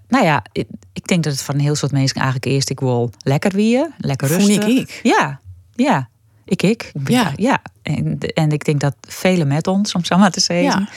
nou 0.08 0.24
ja, 0.24 0.42
ik, 0.52 0.66
ik, 0.92 1.06
denk 1.06 1.24
dat 1.24 1.32
het 1.32 1.42
van 1.42 1.54
een 1.54 1.60
heel 1.60 1.74
soort 1.74 1.92
mensen 1.92 2.16
eigenlijk 2.16 2.44
eerst 2.44 2.70
ik 2.70 2.80
wil 2.80 3.10
lekker 3.22 3.50
weer, 3.50 3.90
lekker 3.98 4.28
rustig. 4.28 4.62
Voel 4.62 4.76
ik 4.76 4.78
ik? 4.78 5.00
Ja, 5.02 5.40
ja. 5.74 6.08
Ik, 6.44 6.62
ik. 6.62 6.92
Ja. 7.04 7.32
ja. 7.36 7.62
En, 7.82 8.18
en 8.18 8.50
ik 8.50 8.64
denk 8.64 8.80
dat 8.80 8.94
velen 9.00 9.48
met 9.48 9.66
ons, 9.66 9.94
om 9.94 10.04
zo 10.04 10.16
maar 10.18 10.30
te 10.30 10.40
zeggen. 10.40 10.80
Ja. 10.80 10.88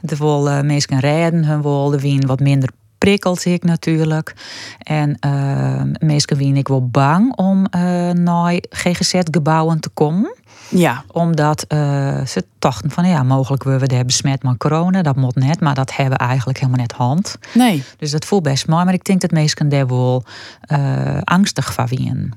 De 0.00 0.16
wil 0.16 0.48
uh, 0.48 0.60
mensen 0.60 1.00
rijden, 1.00 1.44
hun 1.44 1.62
wil 1.62 1.90
de 1.90 2.00
wien 2.00 2.26
wat 2.26 2.40
minder 2.40 2.68
prikkelt 2.98 3.44
ik 3.44 3.64
natuurlijk. 3.64 4.34
En 4.78 5.18
uh, 5.26 6.26
wie 6.26 6.54
ik 6.54 6.68
wel 6.68 6.88
bang 6.88 7.36
om 7.36 7.66
uh, 7.76 8.10
naar 8.10 8.62
GGZ-gebouwen 8.70 9.80
te 9.80 9.88
komen. 9.88 10.36
Ja. 10.68 11.04
Omdat 11.12 11.64
uh, 11.68 11.78
ze 12.26 12.44
dachten 12.58 12.90
van 12.90 13.08
ja, 13.08 13.22
mogelijk 13.22 13.62
we 13.62 13.70
hebben 13.70 14.06
besmet 14.06 14.42
met 14.42 14.56
corona. 14.56 15.02
Dat 15.02 15.16
moet 15.16 15.34
net, 15.34 15.60
maar 15.60 15.74
dat 15.74 15.96
hebben 15.96 16.18
we 16.18 16.24
eigenlijk 16.24 16.58
helemaal 16.58 16.80
net 16.80 16.92
hand. 16.92 17.38
Nee. 17.54 17.84
Dus 17.96 18.10
dat 18.10 18.24
voelt 18.24 18.42
best 18.42 18.66
mooi. 18.66 18.84
Maar 18.84 18.94
ik 18.94 19.04
denk 19.04 19.20
dat 19.20 19.30
mensen 19.30 19.68
daar 19.68 19.86
wel 19.86 20.24
uh, 20.72 21.18
angstig 21.24 21.72
van 21.72 21.88
zijn. 21.88 22.34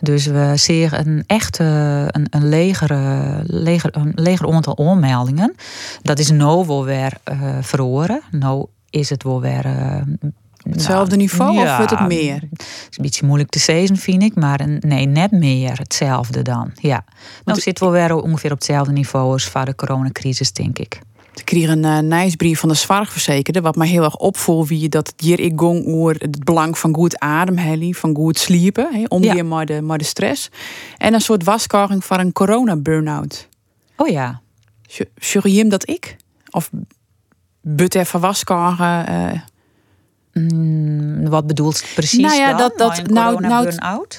Dus 0.00 0.26
we 0.26 0.52
zien 0.54 0.88
een 1.06 1.24
echte 1.26 1.64
een, 2.10 2.26
een 2.30 2.48
legere, 2.48 3.40
leger, 3.42 3.96
een 3.96 4.12
leger 4.14 4.52
aantal 4.52 4.78
aanmeldingen. 4.78 5.54
Dat 6.02 6.18
is 6.18 6.30
nou 6.30 6.66
wel 6.66 6.84
weer 6.84 7.12
uh, 7.32 7.56
verloren. 7.60 8.20
Nou 8.30 8.66
is 8.94 9.10
het 9.10 9.22
wel 9.22 9.40
weer 9.40 9.66
uh, 9.66 10.00
Hetzelfde 10.70 11.16
niveau 11.16 11.58
of 11.58 11.76
wordt 11.76 11.90
het 11.90 12.06
meer? 12.08 12.40
Het 12.50 12.86
is 12.90 12.96
een 12.96 13.02
beetje 13.02 13.26
moeilijk 13.26 13.50
te 13.50 13.58
zeggen, 13.58 13.96
vind 13.96 14.22
ik. 14.22 14.34
Maar 14.34 14.60
een, 14.60 14.82
nee, 14.86 15.06
net 15.06 15.30
meer 15.30 15.78
hetzelfde 15.78 16.42
dan. 16.42 16.70
Ja. 16.74 17.04
Nou 17.44 17.60
zitten 17.60 17.86
we 17.86 17.92
weer 17.92 18.14
ongeveer 18.14 18.50
op 18.50 18.56
hetzelfde 18.56 18.92
niveau 18.92 19.32
als 19.32 19.44
voor 19.44 19.64
de 19.64 19.74
coronacrisis, 19.74 20.52
denk 20.52 20.78
ik. 20.78 21.00
Ik 21.34 21.44
kreeg 21.44 21.68
een 21.68 21.84
uh, 21.84 21.98
nieuwsbrief 21.98 22.60
van 22.60 22.68
de 22.68 22.74
zorgverzekerde, 22.74 23.60
wat 23.60 23.76
mij 23.76 23.88
heel 23.88 24.04
erg 24.04 24.16
opvoel 24.16 24.66
wie 24.66 24.88
dat 24.88 25.14
hier 25.16 25.40
ik 25.40 25.52
gong 25.56 25.86
oer 25.86 26.14
het 26.18 26.44
belang 26.44 26.78
van 26.78 26.94
goed 26.94 27.18
ademhalen, 27.18 27.94
van 27.94 28.14
goed 28.14 28.38
sliepen, 28.38 28.88
he, 28.92 29.04
om 29.08 29.22
ja. 29.22 29.42
maar 29.42 29.66
de, 29.66 29.82
maar 29.82 29.98
de 29.98 30.04
stress. 30.04 30.50
En 30.96 31.14
een 31.14 31.20
soort 31.20 31.44
waskorging 31.44 32.04
van 32.04 32.20
een 32.20 32.32
corona-burn-out. 32.32 33.48
Oh 33.96 34.08
ja. 34.08 34.40
Juriem 35.14 35.68
dat 35.68 35.88
ik? 35.88 36.16
Of 36.50 36.70
but 37.64 37.94
even 37.94 38.20
waskorgen? 38.20 39.10
Uh, 39.10 39.40
Mm, 40.34 41.28
wat 41.28 41.46
bedoelt 41.46 41.84
precies 41.94 42.20
nou 42.20 42.34
ja, 42.34 42.48
dan? 42.48 42.58
dat, 42.58 42.78
dat 42.78 43.08
nou, 43.08 43.40
nou, 43.40 43.72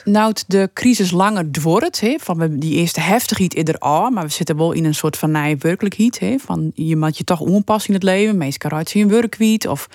nou 0.04 0.34
de 0.48 0.70
crisis 0.74 1.12
langer 1.12 1.52
dwort, 1.52 2.00
he, 2.00 2.16
van 2.20 2.58
die 2.58 2.74
eerste 2.74 3.00
heftigheid 3.00 3.54
in 3.54 3.66
er 3.66 3.78
al, 3.78 4.10
maar 4.10 4.24
we 4.24 4.32
zitten 4.32 4.58
wel 4.58 4.72
in 4.72 4.86
een 4.86 4.96
soort 4.96 5.18
van 5.18 5.32
nieuwe 5.32 5.58
werkelijkheid, 5.60 6.20
he, 6.20 6.36
van 6.38 6.72
je 6.74 6.98
moet 6.98 7.18
je 7.18 7.24
toch 7.24 7.40
onpas 7.40 7.88
in 7.88 7.94
het 7.94 8.04
leven, 8.04 8.38
meestal 8.38 8.72
uit 8.72 8.92
je 8.92 9.06
werkwiet 9.06 9.68
of 9.68 9.90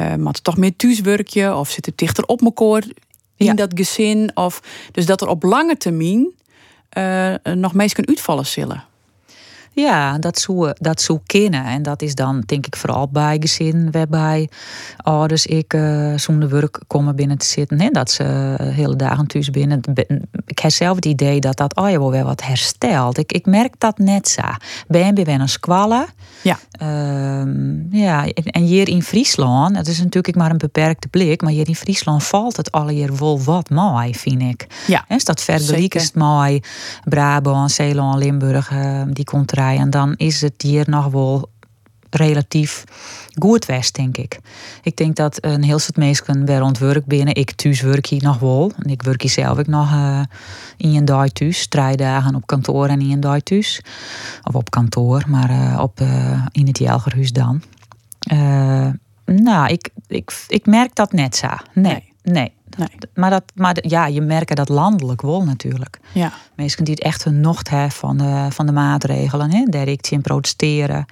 uh, 0.00 0.14
moet 0.14 0.44
toch 0.44 0.56
meer 0.56 0.76
thuiswerkje 0.76 1.54
of 1.54 1.70
zit 1.70 1.86
het 1.86 1.98
dichter 1.98 2.24
op 2.24 2.42
elkaar 2.42 2.84
in 3.36 3.56
dat 3.56 3.72
gezin 3.74 4.30
of 4.34 4.62
dus 4.92 5.06
dat 5.06 5.20
er 5.20 5.28
op 5.28 5.42
lange 5.42 5.76
termijn 5.76 6.32
uh, 6.98 7.34
nog 7.54 7.74
meest 7.74 7.94
kan 7.94 8.08
uitvallen 8.08 8.46
zullen. 8.46 8.84
Ja, 9.76 10.18
dat 10.18 10.38
zou, 10.38 10.72
dat 10.74 11.00
zou 11.00 11.18
kennen. 11.26 11.64
En 11.64 11.82
dat 11.82 12.02
is 12.02 12.14
dan, 12.14 12.42
denk 12.46 12.66
ik, 12.66 12.76
vooral 12.76 13.08
bij 13.08 13.36
gezin, 13.40 13.90
waarbij 13.90 14.48
ouders 14.96 15.46
ik 15.46 15.74
uh, 15.74 16.16
zonder 16.16 16.48
werk 16.48 16.80
komen 16.86 17.16
binnen 17.16 17.38
te 17.38 17.46
zitten. 17.46 17.78
En 17.78 17.92
dat 17.92 18.10
ze 18.10 18.24
hele 18.60 18.96
dagen 18.96 19.26
thuis 19.26 19.50
binnen. 19.50 19.80
Ik 20.46 20.58
heb 20.58 20.70
zelf 20.70 20.96
het 20.96 21.04
idee 21.04 21.40
dat 21.40 21.56
dat 21.56 21.76
oh, 21.76 21.90
je 21.90 21.98
wel 21.98 22.10
weer 22.10 22.24
wat 22.24 22.42
herstelt. 22.42 23.18
Ik, 23.18 23.32
ik 23.32 23.46
merk 23.46 23.74
dat 23.78 23.98
net 23.98 24.28
zo. 24.28 24.42
Ben 24.88 25.14
weer 25.14 25.28
een 25.28 25.48
squallen. 25.48 26.06
Ja. 26.42 26.58
Uh, 26.82 27.52
ja, 27.90 28.26
en 28.34 28.62
hier 28.62 28.88
in 28.88 29.02
Friesland, 29.02 29.76
het 29.76 29.88
is 29.88 29.98
natuurlijk 29.98 30.36
maar 30.36 30.50
een 30.50 30.58
beperkte 30.58 31.08
blik, 31.08 31.42
maar 31.42 31.52
hier 31.52 31.68
in 31.68 31.76
Friesland 31.76 32.24
valt 32.24 32.56
het 32.56 32.72
al 32.72 32.88
hier 32.88 33.16
wel 33.16 33.42
wat 33.42 33.70
mooi, 33.70 34.14
vind 34.14 34.42
ik. 34.42 34.66
Ja. 34.86 35.04
En 35.08 35.20
dat 35.24 35.48
is 35.48 36.12
mooi, 36.12 36.60
Brabant, 37.04 37.70
Zeeland, 37.70 38.18
Limburg, 38.18 38.70
uh, 38.70 39.02
die 39.08 39.24
komt 39.24 39.52
eruit 39.52 39.64
en 39.74 39.90
dan 39.90 40.14
is 40.16 40.40
het 40.40 40.62
hier 40.62 40.84
nog 40.88 41.06
wel 41.06 41.48
relatief 42.10 42.84
goed 43.38 43.92
denk 43.92 44.16
ik. 44.16 44.38
Ik 44.82 44.96
denk 44.96 45.16
dat 45.16 45.38
een 45.40 45.62
heel 45.62 45.78
soort 45.78 45.96
mensen 45.96 46.44
weer 46.44 46.62
ontwerk 46.62 47.06
binnen. 47.06 47.34
Ik 47.34 47.50
thuis 47.50 47.80
werk 47.80 48.06
hier 48.06 48.22
nog 48.22 48.38
wel. 48.38 48.72
En 48.82 48.90
ik 48.90 49.02
werk 49.02 49.22
hier 49.22 49.30
zelf 49.30 49.58
ook 49.58 49.66
nog 49.66 49.92
uh, 49.92 50.20
in 50.76 50.96
een 50.96 51.04
dag 51.04 51.28
thuis. 51.28 51.66
Drie 51.66 51.96
dagen 51.96 52.34
op 52.34 52.46
kantoor 52.46 52.88
en 52.88 53.00
in 53.00 53.10
een 53.10 53.20
dag 53.20 53.40
thuis. 53.40 53.80
Of 54.42 54.54
op 54.54 54.70
kantoor, 54.70 55.24
maar 55.28 55.50
uh, 55.50 55.78
op, 55.80 56.00
uh, 56.00 56.46
in 56.52 56.66
het 56.66 56.78
Jelgerhuis 56.78 57.32
dan. 57.32 57.62
nou, 59.24 59.68
ik, 59.68 59.90
ik, 60.06 60.44
ik 60.48 60.66
merk 60.66 60.94
dat 60.94 61.12
net 61.12 61.36
zo. 61.36 61.48
Nee, 61.72 61.92
nee. 61.92 62.12
nee. 62.22 62.55
Nee. 62.76 62.88
Maar, 63.14 63.30
dat, 63.30 63.42
maar 63.54 63.76
ja, 63.80 64.06
je 64.06 64.20
merkt 64.20 64.56
dat 64.56 64.68
landelijk 64.68 65.22
wel 65.22 65.44
natuurlijk. 65.44 65.98
Ja. 66.12 66.32
Mensen 66.54 66.84
die 66.84 66.94
het 66.94 67.02
echt 67.02 67.24
hun 67.24 67.40
nocht 67.40 67.68
hebben 67.68 67.90
van 67.90 68.16
de, 68.16 68.46
van 68.50 68.66
de 68.66 68.72
maatregelen, 68.72 69.50
hè, 69.50 69.64
daar 69.64 69.88
ik 69.88 70.10
in 70.10 70.20
protesteren. 70.20 71.06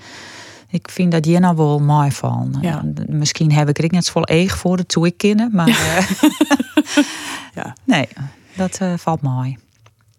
Ik 0.68 0.90
vind 0.90 1.12
dat 1.12 1.26
je 1.26 1.38
nou 1.38 1.56
wel 1.56 1.78
mooi 1.78 2.12
van. 2.12 2.58
Ja. 2.60 2.84
Misschien 3.06 3.52
heb 3.52 3.68
ik 3.68 3.78
er 3.78 3.88
net 3.90 4.04
zo 4.04 4.20
eeg 4.22 4.56
voor 4.56 4.86
toe 4.86 5.06
ik 5.06 5.16
kennen, 5.16 5.50
maar 5.52 5.68
ja. 5.68 6.00
ja. 7.62 7.76
nee, 7.84 8.08
dat 8.56 8.78
uh, 8.82 8.92
valt 8.96 9.20
mooi. 9.20 9.58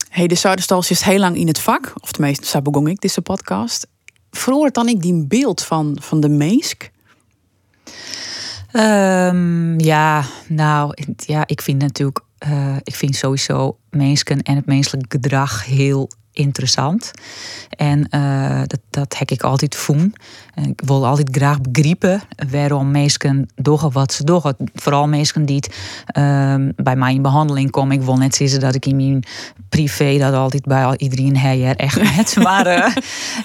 Hey, 0.10 0.28
de 0.28 0.36
Zuiderstal 0.36 0.84
is 0.90 1.02
heel 1.02 1.20
lang 1.20 1.38
in 1.38 1.48
het 1.48 1.60
vak, 1.60 1.94
of 2.00 2.12
tenminste, 2.12 2.46
zo 2.46 2.62
begon 2.62 2.88
ik 2.88 3.02
deze 3.02 3.22
podcast. 3.22 3.88
Vroeger 4.32 4.72
dan 4.72 4.88
ik 4.88 5.02
die 5.02 5.26
beeld 5.28 5.64
van, 5.64 5.98
van 6.02 6.20
de 6.20 6.30
meesk. 6.30 6.92
Um, 8.78 9.80
ja, 9.80 10.26
nou, 10.48 10.94
ja, 11.16 11.48
ik 11.48 11.62
vind 11.62 11.82
natuurlijk, 11.82 12.20
uh, 12.48 12.76
ik 12.84 12.96
vind 12.96 13.16
sowieso 13.16 13.78
mensen 13.90 14.42
en 14.42 14.56
het 14.56 14.66
menselijk 14.66 15.12
gedrag 15.12 15.66
heel 15.66 16.10
interessant. 16.36 17.12
En 17.70 18.08
uh, 18.12 18.62
dat, 18.66 18.80
dat 18.90 19.18
heb 19.18 19.32
ik 19.32 19.42
altijd 19.42 19.76
voen. 19.76 20.16
Ik 20.68 20.82
wil 20.86 21.06
altijd 21.06 21.28
graag 21.32 21.62
begrijpen 21.62 22.22
waarom 22.52 22.92
mensen 22.92 23.50
doen 23.56 23.92
wat 23.92 24.14
ze 24.14 24.24
doen. 24.24 24.42
Vooral 24.74 25.08
mensen 25.08 25.46
die 25.46 25.56
het, 25.56 25.76
uh, 26.18 26.56
bij 26.76 26.96
mij 26.96 27.14
in 27.14 27.22
behandeling 27.22 27.72
komen. 27.72 27.98
Ik 27.98 28.02
wil 28.02 28.18
net 28.18 28.36
zeggen 28.36 28.60
dat 28.60 28.76
ik 28.76 28.86
in 28.86 28.96
mijn 28.96 29.24
privé 29.70 30.18
dat 30.18 30.34
altijd 30.34 30.64
bij 30.64 30.94
iedereen 30.98 31.38
her 31.38 31.76
echt 31.76 32.02
net. 32.16 32.36
Maar 32.36 32.68
uh, 32.68 32.96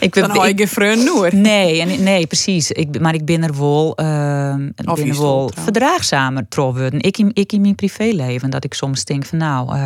ik 0.01 0.11
ben 0.11 0.29
Dan 0.29 0.47
ik 0.47 0.69
geen 0.69 1.05
noer. 1.05 1.35
Nee, 1.35 1.81
en, 1.81 2.03
nee, 2.03 2.27
precies. 2.27 2.71
Ik, 2.71 3.01
maar 3.01 3.15
ik 3.15 3.25
ben 3.25 3.43
er 3.43 3.59
wel, 3.59 3.91
uh, 4.01 4.55
ben 4.55 4.73
er 4.87 5.19
wel 5.19 5.51
verdraagzamer 5.55 6.49
trouwen. 6.49 7.01
Ik 7.01 7.19
in, 7.19 7.31
ik 7.33 7.53
in 7.53 7.61
mijn 7.61 7.75
privéleven 7.75 8.51
dat 8.51 8.65
ik 8.65 8.75
soms 8.75 9.05
denk 9.05 9.27
van 9.27 9.39
nou 9.39 9.77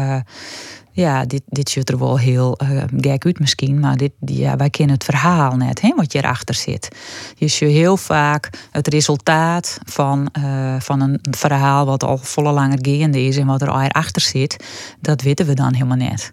ja, 0.94 1.24
dit, 1.24 1.42
dit 1.46 1.68
ziet 1.68 1.88
er 1.88 1.98
wel 1.98 2.18
heel 2.18 2.58
uh, 2.62 2.82
gek 2.96 3.24
uit 3.24 3.38
misschien, 3.38 3.80
maar 3.80 3.96
dit, 3.96 4.12
ja, 4.24 4.56
wij 4.56 4.70
kennen 4.70 4.94
het 4.94 5.04
verhaal 5.04 5.56
net, 5.56 5.80
hè, 5.80 5.92
wat 5.96 6.14
erachter 6.14 6.54
zit. 6.54 6.88
Je 7.34 7.48
ziet 7.48 7.68
heel 7.68 7.96
vaak 7.96 8.50
het 8.70 8.88
resultaat 8.88 9.78
van, 9.84 10.28
uh, 10.38 10.74
van 10.78 11.00
een 11.00 11.18
verhaal 11.30 11.86
wat 11.86 12.04
al 12.04 12.16
volle 12.16 12.52
lange 12.52 12.78
gaande 12.80 13.22
is 13.22 13.36
en 13.36 13.46
wat 13.46 13.62
er 13.62 13.68
erachter 13.68 14.22
zit, 14.22 14.64
dat 15.00 15.22
weten 15.22 15.46
we 15.46 15.54
dan 15.54 15.72
helemaal 15.72 15.96
net. 15.96 16.32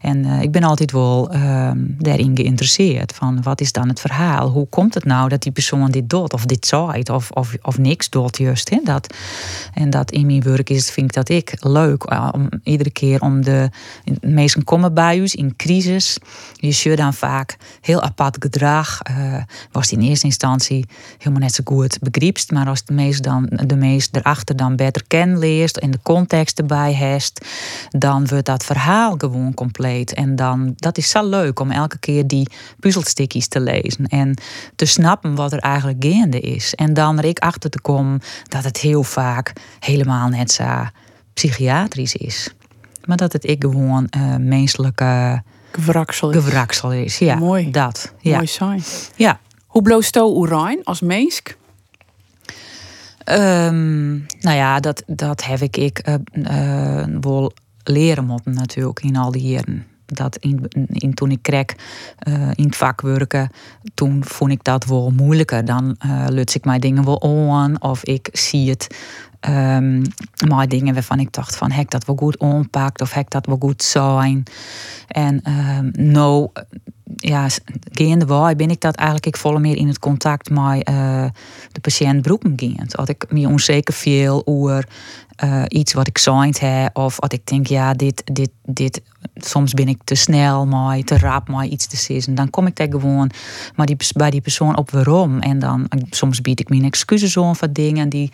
En 0.00 0.24
uh, 0.24 0.42
ik 0.42 0.52
ben 0.52 0.62
altijd 0.62 0.92
wel 0.92 1.28
daarin 1.98 2.36
geïnteresseerd, 2.36 3.12
van 3.14 3.42
wat 3.42 3.60
is 3.60 3.72
dan 3.72 3.88
het 3.88 4.00
verhaal? 4.00 4.48
Hoe 4.48 4.68
komt 4.68 4.94
het 4.94 5.04
nou 5.04 5.28
dat 5.28 5.42
die 5.42 5.52
persoon 5.52 5.90
dit 5.90 6.10
doet, 6.10 6.32
of 6.32 6.46
dit 6.46 6.66
zaait, 6.66 7.08
of, 7.08 7.30
of, 7.30 7.54
of 7.62 7.78
niks 7.78 8.10
doet 8.10 8.36
juist. 8.36 8.70
Hè? 8.70 8.80
Dat, 8.84 9.14
en 9.74 9.90
dat 9.90 10.10
in 10.10 10.26
mijn 10.26 10.42
werk 10.42 10.70
is, 10.70 10.90
vind 10.90 11.06
ik 11.06 11.12
dat 11.12 11.28
ik 11.28 11.54
leuk, 11.60 12.32
om 12.34 12.48
iedere 12.62 12.90
keer 12.90 13.20
om 13.20 13.44
de 13.44 13.70
Mensen 14.20 14.64
komen 14.64 14.94
bij 14.94 15.20
ons 15.20 15.34
in 15.34 15.56
crisis. 15.56 16.18
Je 16.54 16.72
ziet 16.72 16.96
dan 16.96 17.14
vaak 17.14 17.56
heel 17.80 18.02
apart 18.02 18.36
gedrag. 18.40 19.00
Uh, 19.10 19.42
was 19.72 19.92
in 19.92 20.00
eerste 20.00 20.26
instantie 20.26 20.86
helemaal 21.18 21.40
net 21.40 21.54
zo 21.54 21.62
goed 21.64 21.98
begrijpst. 22.00 22.50
Maar 22.50 22.68
als 22.68 22.84
de 22.84 22.92
meest, 22.92 23.22
dan, 23.22 23.48
de 23.66 23.76
meest 23.76 24.16
erachter 24.16 24.56
dan 24.56 24.76
beter 24.76 25.04
ken 25.06 25.38
leest 25.38 25.76
en 25.76 25.90
de 25.90 25.98
context 26.02 26.58
erbij 26.58 26.92
heeft, 26.92 27.46
dan 27.88 28.26
wordt 28.26 28.46
dat 28.46 28.64
verhaal 28.64 29.14
gewoon 29.18 29.54
compleet. 29.54 30.14
En 30.14 30.36
dan, 30.36 30.72
dat 30.76 30.98
is 30.98 31.10
zo 31.10 31.28
leuk 31.28 31.60
om 31.60 31.70
elke 31.70 31.98
keer 31.98 32.26
die 32.26 32.48
puzzelstukjes 32.80 33.48
te 33.48 33.60
lezen. 33.60 34.06
En 34.06 34.34
te 34.76 34.86
snappen 34.86 35.34
wat 35.34 35.52
er 35.52 35.58
eigenlijk 35.58 36.04
gaande 36.04 36.40
is. 36.40 36.74
En 36.74 36.94
dan 36.94 37.18
er 37.18 37.34
achter 37.34 37.70
te 37.70 37.80
komen 37.80 38.20
dat 38.48 38.64
het 38.64 38.76
heel 38.76 39.02
vaak 39.02 39.52
helemaal 39.78 40.28
net 40.28 40.50
zo 40.50 40.64
psychiatrisch 41.32 42.14
is 42.14 42.52
maar 43.04 43.16
dat 43.16 43.32
het 43.32 43.44
ik 43.44 43.62
gewoon 43.62 44.08
uh, 44.16 44.36
menselijke 44.36 45.42
gewraksel 45.72 46.30
is. 46.30 46.44
gewraksel 46.44 46.92
is. 46.92 47.18
Ja, 47.18 47.34
Mooi. 47.34 47.70
Dat. 47.70 48.12
Ja. 48.20 48.34
Mooi 48.34 48.46
zijn. 48.46 48.82
Ja. 49.16 49.40
Hoe 49.66 49.82
bloost 49.82 50.12
toe 50.12 50.36
Oerijn 50.36 50.84
als 50.84 51.00
mens? 51.00 51.42
Um, 53.24 54.26
nou 54.40 54.56
ja, 54.56 54.80
dat, 54.80 55.02
dat 55.06 55.44
heb 55.44 55.60
ik, 55.60 55.76
ik 55.76 56.08
uh, 56.08 56.14
uh, 56.32 57.16
wel 57.20 57.52
leren 57.82 58.24
moeten 58.24 58.54
natuurlijk 58.54 59.00
in 59.00 59.16
al 59.16 59.30
die 59.30 59.42
jaren. 59.42 59.86
Dat 60.06 60.36
in, 60.36 60.66
in, 60.88 61.14
toen 61.14 61.30
ik 61.30 61.42
kreeg 61.42 61.64
uh, 62.28 62.50
in 62.54 62.64
het 62.64 62.76
vak 62.76 63.00
werken, 63.00 63.50
toen 63.94 64.24
vond 64.24 64.50
ik 64.50 64.64
dat 64.64 64.84
wel 64.84 65.10
moeilijker. 65.10 65.64
Dan 65.64 65.96
luts 66.28 66.54
ik 66.54 66.64
mijn 66.64 66.80
dingen 66.80 67.04
wel 67.04 67.52
aan 67.52 67.82
of 67.82 68.04
ik 68.04 68.28
zie 68.32 68.70
het 68.70 68.96
um, 69.48 70.02
maar 70.48 70.68
dingen 70.68 70.94
waarvan 70.94 71.20
ik 71.20 71.32
dacht 71.32 71.56
van 71.56 71.70
hek 71.70 71.90
dat 71.90 72.04
wel 72.04 72.16
goed 72.16 72.38
onpakt 72.38 73.00
of 73.00 73.12
hek 73.12 73.30
dat 73.30 73.46
wel 73.46 73.56
goed 73.60 73.82
zijn. 73.82 74.42
En 75.08 75.42
um, 75.50 75.90
nou, 76.12 76.48
ja, 77.16 77.48
gaande 77.92 78.26
waar 78.26 78.56
ben 78.56 78.70
ik 78.70 78.80
dat 78.80 78.94
eigenlijk 78.94 79.26
ik 79.26 79.36
volle 79.36 79.58
meer 79.58 79.76
in 79.76 79.88
het 79.88 79.98
contact 79.98 80.50
met 80.50 80.88
uh, 80.88 81.24
de 81.72 81.80
patiënt 81.80 82.22
beroepen 82.22 82.52
ging. 82.56 82.94
Als 82.94 83.08
ik 83.08 83.26
me 83.28 83.48
onzeker 83.48 83.94
veel 83.94 84.42
over 84.44 84.88
uh, 85.44 85.62
iets 85.68 85.92
wat 85.92 86.06
ik 86.06 86.18
zei 86.18 86.52
heb 86.58 86.96
of 86.96 87.20
als 87.20 87.30
ik 87.30 87.46
denk 87.46 87.66
ja 87.66 87.94
dit, 87.94 88.22
dit, 88.24 88.50
dit 88.64 89.02
soms 89.34 89.74
ben 89.74 89.88
ik 89.88 89.98
te 90.04 90.14
snel, 90.14 90.66
maar 90.66 91.02
te 91.02 91.18
rap, 91.18 91.48
maar 91.48 91.66
iets 91.66 91.86
te 91.86 91.96
zeggen. 91.96 92.34
Dan 92.34 92.50
kom 92.50 92.66
ik 92.66 92.76
daar 92.76 92.90
gewoon 92.90 93.30
maar 93.76 93.86
die, 93.86 93.96
bij 94.14 94.30
die 94.30 94.40
persoon 94.40 94.76
op 94.76 94.90
waarom. 94.90 95.40
En 95.40 95.58
dan 95.58 95.90
soms 96.10 96.40
bied 96.40 96.60
ik 96.60 96.68
mijn 96.68 96.84
excuses 96.84 97.38
aan 97.38 97.56
voor 97.56 97.72
dingen 97.72 98.08
die 98.08 98.30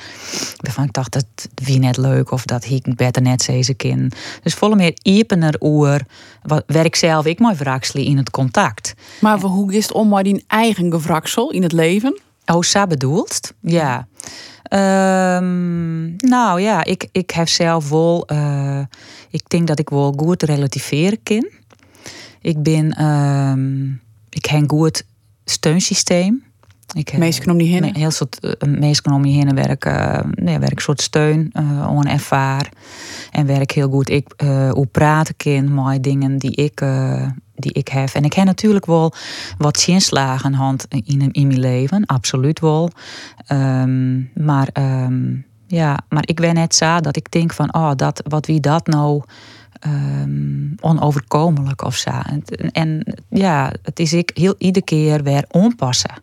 waarvan 0.57 0.85
ik 0.85 0.93
dacht 0.93 1.04
dat 1.09 1.27
wie 1.55 1.79
net 1.79 1.97
leuk 1.97 2.31
of 2.31 2.45
dat 2.45 2.65
ik 2.65 2.97
beter 2.97 3.23
net 3.23 3.47
deze 3.47 3.75
kind. 3.75 4.15
Dus 4.43 4.55
volle 4.55 4.77
meer 4.77 4.99
iepener 5.03 5.57
oer 5.61 6.01
wat 6.43 6.65
werk 6.67 6.95
zelf 6.95 7.27
ik 7.27 7.39
mooi 7.39 7.55
wraksel 7.55 8.01
in 8.01 8.17
het 8.17 8.31
contact. 8.31 8.95
Maar 9.21 9.41
hoe 9.41 9.75
is 9.75 9.83
het 9.83 9.93
om 9.93 10.09
maar 10.09 10.23
die 10.23 10.45
eigen 10.47 10.91
gewraksel 10.91 11.51
in 11.51 11.63
het 11.63 11.73
leven? 11.73 12.21
Oh, 12.47 12.63
zo 12.63 12.87
bedoeld? 12.87 13.53
Ja. 13.61 14.07
Um, 14.71 16.17
nou 16.17 16.61
ja, 16.61 16.85
ik, 16.85 17.09
ik 17.13 17.31
heb 17.31 17.49
zelf 17.49 17.89
wel. 17.89 18.29
Uh, 18.33 18.81
ik 19.31 19.49
denk 19.49 19.67
dat 19.67 19.79
ik 19.79 19.89
wel 19.89 20.15
goed 20.17 20.43
relativeren 20.43 21.23
kan. 21.23 21.49
Ik 22.41 22.63
ben. 22.63 23.05
Um, 23.05 24.01
ik 24.31 24.45
heb 24.45 24.61
een 24.61 24.71
goed 24.71 25.05
steunsysteem. 25.45 26.45
Ik 26.93 27.09
heb 27.09 27.21
Meesten 27.21 27.51
om 27.51 27.59
die 27.59 27.69
heen? 27.69 27.81
me- 27.81 27.99
Heel 27.99 28.11
soort 28.11 28.57
meesten 28.67 29.13
om 29.13 29.25
je 29.25 29.33
heen 29.33 29.55
werk, 29.55 29.85
uh, 29.85 30.19
nee, 30.31 30.59
werk 30.59 30.81
soort 30.81 31.01
steun 31.01 31.53
uh, 31.53 31.83
aan 31.83 32.07
ervaar. 32.07 32.69
En 33.31 33.47
werk 33.47 33.73
heel 33.73 33.91
goed 33.91 34.11
ik 34.11 34.35
uh, 34.45 34.71
hoe 34.71 34.87
praten 34.87 35.37
kan 35.37 35.75
met 35.75 36.03
dingen 36.03 36.39
die 36.39 36.55
ik, 36.55 36.81
uh, 36.81 37.27
die 37.55 37.73
ik 37.73 37.89
heb. 37.89 38.09
En 38.09 38.25
ik 38.25 38.33
heb 38.33 38.45
natuurlijk 38.45 38.87
wel 38.87 39.13
wat 39.59 39.79
zinslagen 39.79 40.53
hand 40.53 40.87
in, 40.89 41.33
in 41.33 41.47
mijn 41.47 41.61
leven, 41.61 42.07
absoluut 42.07 42.61
wel. 42.61 42.91
Um, 43.53 44.31
maar 44.35 44.69
um, 44.73 45.47
ja, 45.67 45.99
maar 46.09 46.23
ik 46.27 46.41
ben 46.41 46.55
net 46.55 46.75
zo 46.75 47.01
dat 47.01 47.17
ik 47.17 47.31
denk 47.31 47.53
van, 47.53 47.75
oh, 47.75 47.91
dat, 47.97 48.23
wat 48.29 48.47
wie 48.47 48.61
dat 48.61 48.87
nou 48.87 49.23
um, 49.87 50.75
onoverkomelijk 50.81 51.85
of 51.85 51.97
zo. 51.97 52.11
En, 52.11 52.43
en, 52.73 53.15
ja, 53.29 53.73
het 53.83 53.99
is 53.99 54.13
ik 54.13 54.31
heel 54.35 54.55
iedere 54.59 54.85
keer 54.85 55.23
weer 55.23 55.45
onpassen. 55.51 56.23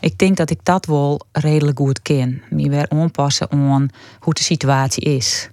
Ik 0.00 0.18
denk 0.18 0.36
dat 0.36 0.50
ik 0.50 0.58
dat 0.62 0.86
wel 0.86 1.20
redelijk 1.32 1.78
goed 1.78 2.02
ken. 2.02 2.42
Me 2.50 2.68
weer 2.68 2.86
onpassen 2.88 3.50
aan 3.50 3.88
hoe 4.20 4.34
de 4.34 4.42
situatie 4.42 5.02
is. 5.02 5.50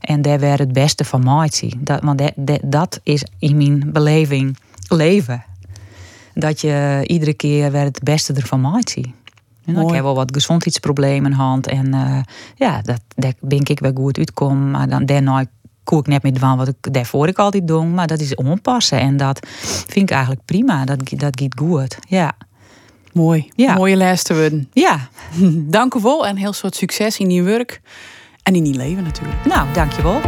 En 0.00 0.22
daar 0.22 0.38
weer 0.38 0.58
het 0.58 0.72
beste 0.72 1.04
van 1.04 1.24
mij. 1.24 1.72
Dat, 1.78 2.02
want 2.02 2.18
dat, 2.18 2.32
dat, 2.36 2.60
dat 2.64 3.00
is 3.02 3.24
in 3.38 3.56
mijn 3.56 3.92
beleving 3.92 4.58
leven. 4.88 5.44
Dat 6.34 6.60
je 6.60 7.04
iedere 7.06 7.34
keer 7.34 7.72
weer 7.72 7.84
het 7.84 8.02
beste 8.02 8.32
ervan 8.32 8.60
maakt 8.60 8.90
ziet. 8.90 9.08
Nou, 9.64 9.86
ik 9.86 9.94
heb 9.94 10.02
wel 10.02 10.14
wat 10.14 10.34
gezondheidsproblemen 10.34 11.30
in 11.30 11.36
hand. 11.36 11.66
En 11.66 11.94
uh, 11.94 12.20
ja, 12.54 12.82
dat, 12.82 13.00
daar 13.16 13.32
ben 13.40 13.60
ik 13.64 13.80
wel 13.80 13.92
goed 13.94 14.18
uitkom. 14.18 14.70
Maar 14.70 14.88
dan 14.88 15.06
daarna 15.06 15.44
koe 15.84 15.98
ik 15.98 16.06
net 16.06 16.22
met 16.22 16.38
van 16.38 16.56
wat 16.56 16.68
ik 16.68 16.92
daarvoor 16.92 17.28
ik 17.28 17.38
altijd 17.38 17.68
doe. 17.68 17.84
Maar 17.84 18.06
dat 18.06 18.20
is 18.20 18.34
onpassen. 18.34 19.00
En 19.00 19.16
dat 19.16 19.46
vind 19.86 20.10
ik 20.10 20.10
eigenlijk 20.10 20.44
prima. 20.44 20.84
Dat, 20.84 20.98
dat 21.08 21.40
gaat 21.40 21.58
goed. 21.58 21.98
Ja. 22.08 22.36
Mooi. 23.18 23.48
Ja. 23.54 23.74
Mooie 23.74 23.96
les 23.96 24.22
te 24.22 24.34
worden. 24.34 24.68
Ja. 24.72 25.08
Dank 25.76 25.94
u 25.94 26.00
wel 26.00 26.26
en 26.26 26.36
heel 26.36 26.52
soort 26.52 26.76
succes 26.76 27.18
in 27.18 27.28
die 27.28 27.42
werk. 27.42 27.80
En 28.42 28.54
in 28.54 28.64
die 28.64 28.74
leven 28.74 29.02
natuurlijk. 29.02 29.44
Nou, 29.44 29.72
dankjewel. 29.72 30.20